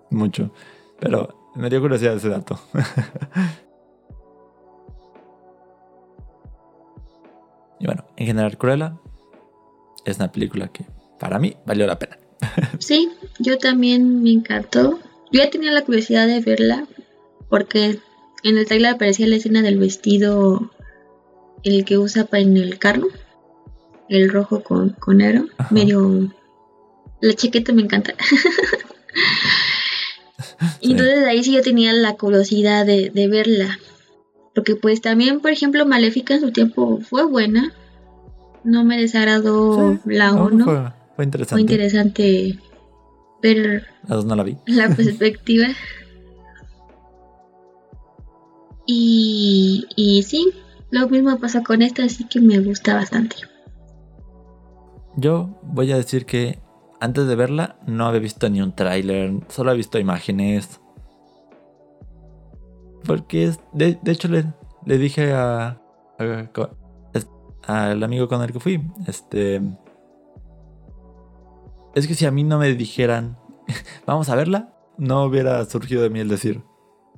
mucho. 0.09 0.51
Pero 0.99 1.51
me 1.55 1.69
dio 1.69 1.79
curiosidad 1.79 2.17
ese 2.17 2.27
dato. 2.27 2.59
y 7.79 7.85
bueno, 7.85 8.03
en 8.17 8.27
general, 8.27 8.57
Cruella 8.57 8.97
es 10.03 10.17
una 10.17 10.33
película 10.33 10.67
que 10.67 10.83
para 11.17 11.39
mí 11.39 11.55
valió 11.65 11.87
la 11.87 11.97
pena. 11.97 12.17
Sí, 12.79 13.09
yo 13.39 13.57
también 13.57 14.21
me 14.21 14.31
encantó. 14.31 14.99
Yo 15.31 15.43
ya 15.43 15.49
tenía 15.49 15.71
la 15.71 15.85
curiosidad 15.85 16.27
de 16.27 16.41
verla 16.41 16.85
porque 17.49 17.99
en 18.43 18.57
el 18.57 18.65
trailer 18.65 18.93
aparecía 18.93 19.27
la 19.27 19.35
escena 19.35 19.61
del 19.61 19.77
vestido, 19.77 20.71
el 21.63 21.83
que 21.85 21.97
usa 21.97 22.27
en 22.31 22.55
el 22.57 22.79
carro, 22.79 23.07
el 24.07 24.29
rojo 24.31 24.63
con, 24.63 24.89
con 24.91 25.17
negro, 25.17 25.45
Ajá. 25.57 25.73
medio... 25.73 26.33
La 27.21 27.33
chaqueta 27.33 27.73
me 27.73 27.81
encanta. 27.81 28.13
y 30.81 30.91
entonces 30.91 31.25
ahí 31.25 31.43
sí 31.43 31.53
yo 31.53 31.61
tenía 31.61 31.91
la 31.93 32.15
curiosidad 32.15 32.85
de, 32.85 33.09
de 33.09 33.27
verla. 33.27 33.77
Porque 34.55 34.75
pues 34.75 35.01
también, 35.01 35.41
por 35.41 35.51
ejemplo, 35.51 35.85
Maléfica 35.85 36.35
en 36.35 36.41
su 36.41 36.51
tiempo 36.51 36.99
fue 37.01 37.25
buena. 37.25 37.73
No 38.63 38.83
me 38.85 38.97
desagradó 38.99 39.93
Sí, 39.93 39.99
la 40.05 40.31
no, 40.31 40.45
1. 40.45 40.65
fue, 40.65 40.79
fue 41.15 41.25
interesante. 41.25 41.55
Fue 41.55 41.61
interesante 41.61 42.59
ver 43.41 43.87
La 44.07 44.15
dos 44.15 44.25
no 44.25 44.35
la 44.35 44.43
vi. 44.43 44.57
la 44.65 44.89
perspectiva. 44.95 45.67
Y, 48.91 49.85
y 49.95 50.23
sí, 50.23 50.51
lo 50.89 51.07
mismo 51.07 51.37
pasa 51.37 51.61
con 51.61 51.83
esta, 51.83 52.05
así 52.05 52.23
que 52.23 52.41
me 52.41 52.59
gusta 52.59 52.95
bastante. 52.95 53.35
Yo 55.15 55.59
voy 55.61 55.91
a 55.91 55.97
decir 55.97 56.25
que 56.25 56.57
antes 56.99 57.27
de 57.27 57.35
verla 57.35 57.77
no 57.85 58.07
había 58.07 58.19
visto 58.19 58.49
ni 58.49 58.63
un 58.63 58.73
tráiler, 58.73 59.31
solo 59.47 59.73
he 59.73 59.77
visto 59.77 59.99
imágenes. 59.99 60.81
Porque 63.05 63.43
es, 63.43 63.59
de, 63.73 63.99
hecho 64.07 64.27
le, 64.27 64.45
le 64.87 64.97
dije 64.97 65.33
a, 65.33 65.79
al 67.67 68.03
amigo 68.03 68.27
con 68.27 68.41
el 68.41 68.51
que 68.51 68.59
fui, 68.59 68.81
este... 69.05 69.61
Es 71.93 72.07
que 72.07 72.15
si 72.15 72.25
a 72.25 72.31
mí 72.31 72.43
no 72.43 72.57
me 72.57 72.73
dijeran, 72.73 73.37
vamos 74.07 74.29
a 74.29 74.35
verla, 74.35 74.73
no 74.97 75.25
hubiera 75.25 75.63
surgido 75.65 76.01
de 76.01 76.09
mí 76.09 76.21
el 76.21 76.27
decir, 76.27 76.63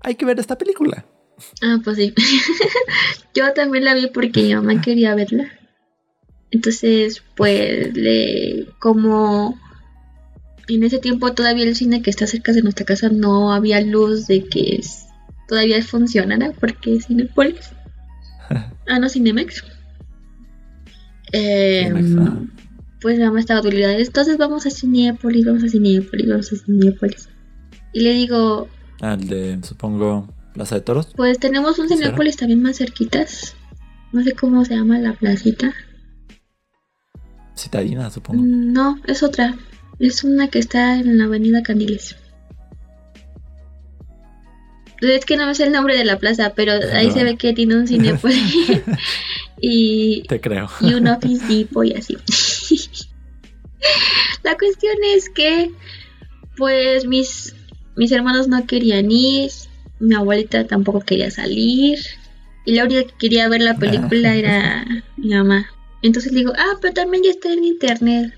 hay 0.02 0.16
que 0.16 0.26
ver 0.26 0.38
esta 0.38 0.58
película. 0.58 1.06
Ah, 1.62 1.78
pues 1.84 1.98
sí. 1.98 2.14
Yo 3.36 3.54
también 3.54 3.86
la 3.86 3.94
vi 3.94 4.08
porque 4.08 4.44
mi 4.44 4.56
mamá 4.56 4.82
quería 4.82 5.16
verla. 5.16 5.46
Entonces, 6.52 7.24
pues, 7.36 7.96
le, 7.96 8.68
como 8.80 9.58
en 10.68 10.84
ese 10.84 11.00
tiempo 11.00 11.34
todavía 11.34 11.64
el 11.66 11.76
cine 11.76 12.02
que 12.02 12.10
está 12.10 12.28
cerca 12.28 12.52
de 12.54 12.62
nuestra 12.62 12.86
casa 12.86 13.10
no 13.10 13.54
había 13.54 13.80
luz 13.82 14.28
de 14.28 14.46
que 14.46 14.76
es- 14.76 15.06
todavía 15.48 15.82
funcionara, 15.84 16.52
porque 16.60 16.96
es 16.96 17.06
Cinepolis. 17.08 17.72
ah, 18.50 19.00
no, 19.00 19.10
Cinemex. 19.10 19.64
Eh, 21.34 21.84
Cinemex, 21.88 22.18
ajá. 22.28 22.38
pues 23.02 23.18
mi 23.18 23.24
mamá 23.24 23.40
estaba 23.40 23.62
dolida. 23.62 23.98
Entonces 23.98 24.38
vamos 24.38 24.66
a 24.66 24.70
Cinepolis, 24.70 25.46
vamos 25.46 25.64
a 25.64 25.70
Cinepolis, 25.70 26.28
vamos 26.30 26.52
a 26.52 26.56
Cinepolis. 26.58 27.30
Y 27.94 28.02
le 28.02 28.14
digo, 28.14 28.68
Al 29.02 29.28
de, 29.28 29.60
supongo, 29.64 30.28
Plaza 30.54 30.76
de 30.76 30.82
Toros. 30.82 31.08
pues 31.16 31.40
tenemos 31.40 31.80
un 31.80 31.88
¿Será? 31.88 32.02
Cinépolis 32.02 32.36
también 32.38 32.62
más 32.62 32.78
cerquitas. 32.78 33.56
No 34.12 34.22
sé 34.24 34.34
cómo 34.34 34.66
se 34.66 34.76
llama 34.76 35.00
la 35.00 35.14
placita. 35.14 35.74
Citadina, 37.58 38.10
supongo. 38.10 38.42
Mm, 38.44 38.74
No, 38.74 39.00
es 39.08 39.24
otra. 39.24 39.56
Es 40.00 40.24
una 40.24 40.50
que 40.50 40.60
está 40.60 40.96
en 41.00 41.18
la 41.18 41.26
avenida 41.26 41.62
Candiles. 41.64 42.16
Es 45.02 45.26
que 45.26 45.36
no 45.38 45.48
me 45.48 45.56
sé 45.56 45.64
el 45.64 45.72
nombre 45.72 45.98
de 45.98 46.06
la 46.06 46.20
plaza, 46.20 46.54
pero 46.56 46.74
ahí 46.94 47.08
No. 47.08 47.14
se 47.14 47.24
ve 47.24 47.36
que 47.38 47.54
tiene 47.54 47.76
un 47.76 47.88
Cinépolis 47.88 48.54
y, 49.62 50.24
Te 50.28 50.40
creo. 50.42 50.70
y 50.82 50.94
un 50.94 51.08
Office 51.08 51.46
Depot 51.48 51.86
y 51.86 51.94
así. 51.94 52.18
la 54.44 54.58
cuestión 54.58 54.96
es 55.16 55.30
que, 55.30 55.72
pues, 56.58 57.06
mis, 57.08 57.56
mis 57.96 58.12
hermanos 58.12 58.48
no 58.48 58.66
querían 58.68 59.10
ir, 59.10 59.50
mi 60.02 60.16
abuelita 60.16 60.66
tampoco 60.68 61.00
quería 61.02 61.32
salir, 61.32 62.00
y 62.66 62.74
la 62.74 62.84
única 62.86 63.04
que 63.04 63.14
quería 63.18 63.48
ver 63.50 63.62
la 63.62 63.78
película 63.78 64.36
era 64.36 64.86
mi 65.18 65.30
mamá. 65.30 65.66
Entonces 66.04 66.32
le 66.32 66.40
digo, 66.40 66.54
ah, 66.58 66.78
pero 66.82 66.94
también 66.94 67.24
ya 67.24 67.30
está 67.32 67.54
en 67.54 67.64
internet, 67.64 68.34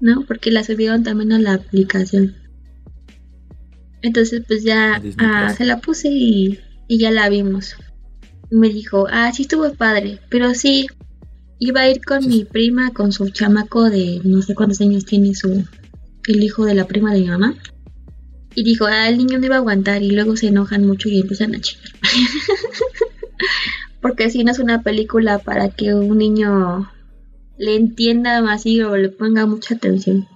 ¿no? 0.00 0.24
Porque 0.26 0.50
la 0.50 0.64
subieron 0.64 1.02
también 1.02 1.32
a 1.32 1.38
la 1.38 1.54
aplicación. 1.54 2.34
Entonces, 4.02 4.42
pues 4.48 4.64
ya 4.64 4.94
ah, 5.18 5.44
Plus. 5.46 5.56
se 5.58 5.64
la 5.66 5.78
puse 5.80 6.08
y, 6.10 6.58
y 6.88 6.98
ya 6.98 7.10
la 7.10 7.28
vimos. 7.28 7.76
Me 8.50 8.68
dijo, 8.70 9.06
ah, 9.10 9.30
sí 9.32 9.42
estuvo 9.42 9.72
padre, 9.74 10.18
pero 10.30 10.54
sí, 10.54 10.86
iba 11.58 11.82
a 11.82 11.88
ir 11.90 12.02
con 12.04 12.22
Sí. 12.22 12.28
mi 12.28 12.44
prima, 12.44 12.90
con 12.92 13.12
su 13.12 13.28
chamaco 13.28 13.90
de 13.90 14.20
no 14.24 14.40
sé 14.42 14.54
cuántos 14.54 14.80
años 14.80 15.04
tiene 15.04 15.34
su 15.34 15.64
el 16.26 16.42
hijo 16.42 16.64
de 16.64 16.74
la 16.74 16.86
prima 16.86 17.12
de 17.12 17.20
mi 17.20 17.26
mamá. 17.28 17.54
Y 18.54 18.64
dijo, 18.64 18.86
ah, 18.86 19.08
el 19.08 19.18
niño 19.18 19.38
no 19.38 19.46
iba 19.46 19.54
a 19.56 19.58
aguantar 19.58 20.02
y 20.02 20.10
luego 20.10 20.36
se 20.36 20.48
enojan 20.48 20.84
mucho 20.86 21.08
y 21.08 21.20
empiezan 21.20 21.54
a 21.54 21.60
chingar. 21.60 21.90
Porque 24.00 24.30
si 24.30 24.42
no 24.44 24.50
es 24.52 24.58
una 24.58 24.82
película 24.82 25.38
para 25.38 25.68
que 25.68 25.94
un 25.94 26.18
niño 26.18 26.90
le 27.58 27.76
entienda 27.76 28.40
más 28.42 28.64
y 28.66 28.80
o 28.82 28.96
le 28.96 29.08
ponga 29.10 29.46
mucha 29.46 29.74
atención. 29.74 30.26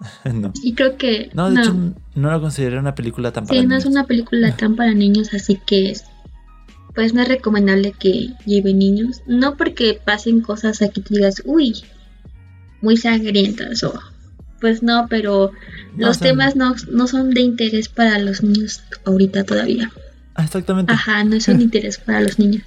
no. 0.32 0.52
Y 0.62 0.74
creo 0.74 0.96
que 0.96 1.30
No, 1.34 1.50
de 1.50 1.60
hecho, 1.60 1.74
no 2.14 2.30
la 2.30 2.40
consideré 2.40 2.78
una 2.78 2.94
película 2.94 3.32
tan 3.32 3.46
para 3.46 3.60
Sí, 3.60 3.66
no 3.66 3.76
es 3.76 3.84
niños. 3.84 3.96
una 3.98 4.06
película 4.06 4.56
tan 4.56 4.76
para 4.76 4.94
niños, 4.94 5.32
así 5.34 5.58
que 5.66 5.90
es- 5.90 6.04
pues 6.94 7.14
no 7.14 7.22
es 7.22 7.28
recomendable 7.28 7.92
que 7.92 8.30
lleven 8.46 8.78
niños. 8.80 9.22
No 9.26 9.56
porque 9.56 10.00
pasen 10.04 10.40
cosas 10.40 10.82
aquí 10.82 11.02
que 11.02 11.14
digas, 11.14 11.40
uy, 11.44 11.84
muy 12.82 12.96
sangrientas 12.96 13.84
o 13.84 13.94
pues 14.60 14.82
no, 14.82 15.06
pero 15.08 15.50
No, 15.96 16.06
los 16.08 16.16
o 16.16 16.20
sea, 16.20 16.28
temas 16.30 16.56
no, 16.56 16.74
no 16.90 17.06
son 17.06 17.30
de 17.30 17.40
interés 17.40 17.88
para 17.88 18.18
los 18.18 18.42
niños 18.42 18.82
ahorita 19.04 19.44
todavía. 19.44 19.90
ah, 20.34 20.44
exactamente. 20.44 20.92
Ajá, 20.92 21.24
no 21.24 21.40
son 21.40 21.58
de 21.58 21.64
interés 21.70 21.98
para 21.98 22.20
los 22.20 22.38
niños. 22.38 22.62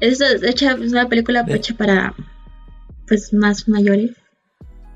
Es, 0.00 0.20
es 0.20 0.42
hecha, 0.42 0.72
es 0.72 0.92
una 0.92 1.08
película 1.08 1.42
De- 1.42 1.56
hecha 1.56 1.74
para 1.74 2.14
pues 3.06 3.32
más 3.32 3.68
mayores. 3.68 4.12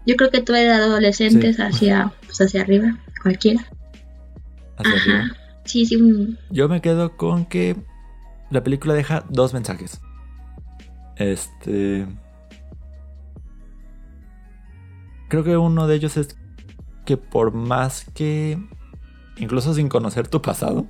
Yo 0.07 0.16
creo 0.16 0.31
que 0.31 0.40
tú 0.42 0.55
eres 0.55 0.72
adolescentes 0.72 1.57
Sí. 1.57 1.62
hacia 1.62 2.12
pues 2.27 2.40
hacia 2.40 2.61
arriba, 2.62 2.96
cualquiera. 3.22 3.66
Hacia 4.77 4.92
arriba. 4.92 5.18
Ajá. 5.24 5.37
Sí, 5.64 5.87
sí, 5.87 5.96
un- 5.96 6.38
Yo 6.50 6.68
me 6.68 6.81
quedo 6.81 7.16
con 7.16 7.46
que 7.46 7.74
la 8.50 8.62
película 8.62 8.94
deja 8.94 9.24
dos 9.31 9.53
mensajes. 9.55 10.00
Este. 11.16 12.07
Creo 15.28 15.44
que 15.44 15.56
uno 15.56 15.87
de 15.87 15.96
ellos 15.96 16.16
es 16.16 16.37
que 17.04 17.16
por 17.16 17.52
más 17.52 18.06
que, 18.14 18.58
incluso 19.37 19.74
sin 19.74 19.88
conocer 19.88 20.28
tu 20.28 20.40
pasado, 20.42 20.87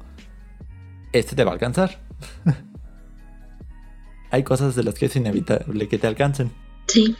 este 1.12 1.36
te 1.36 1.44
va 1.44 1.50
a 1.50 1.54
alcanzar. 1.54 2.00
Hay 4.30 4.42
cosas 4.42 4.74
de 4.74 4.82
las 4.82 4.94
que 4.94 5.06
es 5.06 5.16
inevitable 5.16 5.88
que 5.88 5.98
te 5.98 6.06
alcancen. 6.06 6.52
sí. 6.88 7.16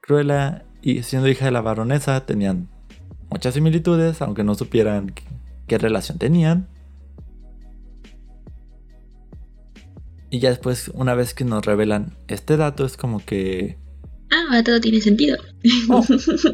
Cruella 0.00 0.64
y 0.82 1.02
siendo 1.02 1.26
hija 1.26 1.46
de 1.46 1.50
la 1.50 1.60
baronesa 1.60 2.24
tenían 2.26 2.68
muchas 3.28 3.54
similitudes, 3.54 4.22
aunque 4.22 4.44
no 4.44 4.54
supieran 4.54 5.10
qué, 5.10 5.24
qué 5.66 5.78
relación 5.78 6.18
tenían. 6.18 6.68
Y 10.30 10.38
ya 10.40 10.50
después, 10.50 10.88
una 10.94 11.14
vez 11.14 11.34
que 11.34 11.44
nos 11.44 11.64
revelan 11.64 12.16
este 12.28 12.56
dato, 12.56 12.84
es 12.84 12.96
como 12.96 13.24
que... 13.24 13.78
Ah, 14.36 14.44
ahora 14.48 14.62
todo 14.62 14.80
tiene 14.82 15.00
sentido. 15.00 15.38
"Oh, 15.88 16.04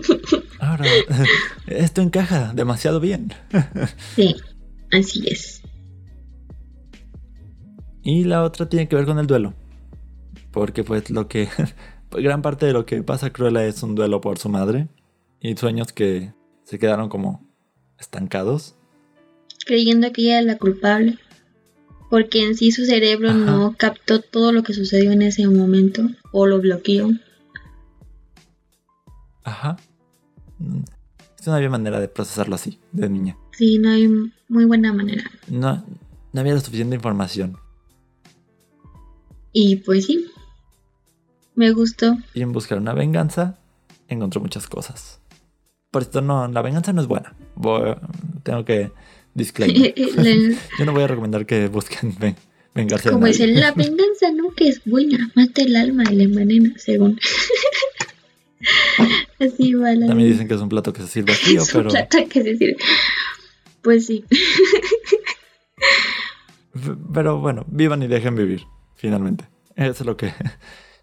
ahora, 0.61 0.85
esto 1.67 2.01
encaja 2.01 2.53
demasiado 2.55 3.01
bien. 3.01 3.33
Sí, 4.15 4.37
así 4.93 5.25
es. 5.27 5.63
Y 8.05 8.23
la 8.25 8.45
otra 8.45 8.69
tiene 8.69 8.87
que 8.89 8.95
ver 8.95 9.05
con 9.05 9.19
el 9.19 9.27
duelo. 9.27 9.55
Porque 10.53 10.85
pues 10.85 11.11
lo 11.11 11.27
que... 11.27 11.49
gran 12.13 12.41
parte 12.43 12.67
de 12.67 12.73
lo 12.73 12.87
que 12.87 13.03
pasa 13.03 13.27
a 13.27 13.33
Cruella 13.33 13.65
es 13.67 13.83
un 13.83 13.97
duelo 13.97 14.21
por 14.21 14.39
su 14.39 14.49
madre. 14.49 14.87
Y 15.41 15.57
sueños 15.57 15.93
que 15.93 16.33
se 16.63 16.79
quedaron 16.79 17.09
como 17.09 17.45
estancados. 17.99 18.77
Creyendo 19.67 20.13
que 20.13 20.23
ella 20.23 20.39
es 20.41 20.47
la 20.47 20.59
culpable. 20.59 21.19
Porque 22.11 22.45
en 22.45 22.55
sí 22.55 22.71
su 22.71 22.85
cerebro 22.85 23.31
Ajá. 23.31 23.39
no 23.39 23.75
captó 23.77 24.21
todo 24.21 24.53
lo 24.53 24.63
que 24.63 24.73
sucedió 24.75 25.11
en 25.11 25.23
ese 25.23 25.49
momento. 25.49 26.03
O 26.31 26.47
lo 26.47 26.61
bloqueó. 26.61 27.11
Ajá. 29.45 29.77
Mm, 30.59 30.83
Es 31.41 31.47
una 31.49 31.59
bien 31.59 31.71
manera 31.71 31.99
de 32.01 32.09
procesarlo 32.09 32.55
así, 32.55 32.79
de 32.93 33.09
niña. 33.09 33.37
Sí, 33.59 33.79
no 33.79 33.91
hay 33.91 34.09
muy 34.49 34.65
buena 34.65 34.93
manera. 34.93 35.25
No, 35.49 35.85
no 36.33 36.41
había 36.41 36.55
la 36.55 36.61
suficiente 36.61 36.95
información. 36.97 37.57
Y 39.53 39.77
pues 39.77 40.07
sí. 40.07 40.27
Me 41.55 41.73
gustó. 41.73 42.17
Y 42.35 42.41
en 42.43 42.53
buscar 42.53 42.79
una 42.79 42.95
venganza, 42.95 43.59
encontró 44.09 44.41
muchas 44.41 44.67
cosas. 44.69 45.21
Por 45.91 46.03
esto 46.03 46.23
no, 46.23 46.49
la 46.49 46.63
venganza 46.63 46.93
no 46.95 47.03
es 47.03 47.07
buena. 47.09 47.35
Voy- 47.57 47.95
tengo 48.45 48.65
que 48.65 48.91
disclaimer. 49.35 49.93
La- 50.17 50.57
Yo 50.79 50.85
no 50.87 50.93
voy 50.93 51.03
a 51.03 51.07
recomendar 51.09 51.45
que 51.45 51.69
busquen 51.69 52.15
ven- 52.21 52.37
vengarse 52.75 53.11
Como 53.11 53.23
nadie. 53.27 53.33
dice, 53.33 53.47
la 53.49 53.73
venganza 53.73 54.31
nunca 54.33 54.65
es 54.65 54.81
buena. 54.87 55.31
Mata 55.35 55.61
el 55.63 55.77
alma 55.77 56.05
y 56.11 56.15
la 56.15 56.23
envenena, 56.23 56.73
según. 56.79 57.19
Va 59.83 59.95
la 59.95 60.07
También 60.07 60.31
dicen 60.31 60.49
que 60.49 60.55
es 60.55 60.61
un 60.61 60.69
plato 60.69 60.93
que 60.93 61.03
se 61.03 61.09
sirve 61.09 61.33
frío, 61.35 61.63
Es 61.63 61.75
un 61.75 61.81
pero, 61.81 61.91
plato 61.91 62.19
que 62.29 62.43
se 62.43 62.57
sirve. 62.57 62.77
Pues 63.83 64.07
sí. 64.07 64.25
pero 67.13 67.41
bueno, 67.41 67.65
vivan 67.69 68.03
y 68.03 68.07
dejen 68.07 68.37
vivir, 68.37 68.63
finalmente. 68.95 69.45
Eso 69.75 69.91
es 69.91 70.07
lo 70.07 70.17
que 70.17 70.33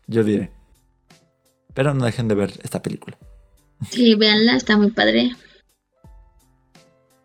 yo 0.07 0.23
diré. 0.23 0.51
Pero 1.73 1.93
no 1.93 2.05
dejen 2.05 2.27
de 2.27 2.35
ver 2.35 2.53
esta 2.63 2.81
película. 2.81 3.17
Sí, 3.89 4.15
véanla, 4.15 4.55
está 4.55 4.77
muy 4.77 4.91
padre. 4.91 5.35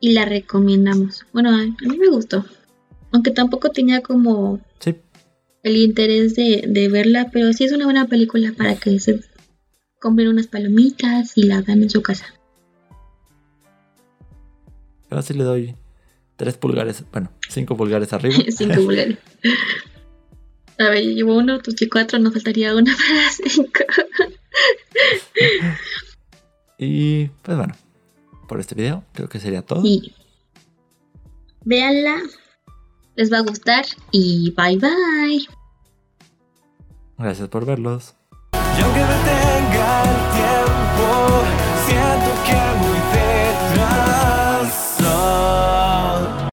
Y 0.00 0.12
la 0.12 0.24
recomendamos. 0.24 1.24
Bueno, 1.32 1.50
a 1.50 1.60
a 1.62 1.88
mí 1.88 1.98
me 1.98 2.08
gustó. 2.08 2.44
Aunque 3.12 3.30
tampoco 3.30 3.70
tenía 3.70 4.02
como 4.02 4.60
Sí, 4.80 4.96
el 5.62 5.76
interés 5.76 6.34
de, 6.34 6.64
de 6.68 6.88
verla, 6.88 7.30
pero 7.32 7.52
sí 7.52 7.64
es 7.64 7.72
una 7.72 7.84
buena 7.84 8.06
película 8.06 8.52
para 8.56 8.76
que 8.76 8.98
se 9.00 9.20
compren 10.04 10.28
unas 10.28 10.48
palomitas 10.48 11.32
y 11.38 11.44
la 11.44 11.62
vean 11.62 11.82
en 11.82 11.88
su 11.88 12.02
casa. 12.02 12.26
Yo 15.10 15.22
sí 15.22 15.32
le 15.32 15.44
doy 15.44 15.74
3 16.36 16.58
pulgares, 16.58 17.04
bueno, 17.10 17.32
5 17.48 17.74
pulgares 17.74 18.12
arriba. 18.12 18.36
Cinco 18.50 18.82
pulgares. 18.84 19.16
A 20.78 20.90
ver, 20.90 21.04
yo 21.04 21.10
llevo 21.12 21.38
uno, 21.38 21.58
tú 21.60 21.70
sí 21.70 21.88
cuatro, 21.88 22.18
nos 22.18 22.34
faltaría 22.34 22.74
una 22.74 22.94
para 22.96 23.30
cinco. 23.30 23.84
Y 26.76 27.28
pues 27.42 27.56
bueno, 27.56 27.74
por 28.46 28.60
este 28.60 28.74
video 28.74 29.04
creo 29.14 29.30
que 29.30 29.40
sería 29.40 29.62
todo. 29.62 29.80
Y 29.86 30.12
Véanla, 31.64 32.20
les 33.16 33.32
va 33.32 33.38
a 33.38 33.42
gustar 33.42 33.86
y 34.10 34.52
bye 34.54 34.76
bye. 34.76 35.46
Gracias 37.16 37.48
por 37.48 37.64
verlos. 37.64 38.16
Y 38.76 38.82
aunque 38.82 39.00
me 39.00 39.14
tengan 39.24 40.23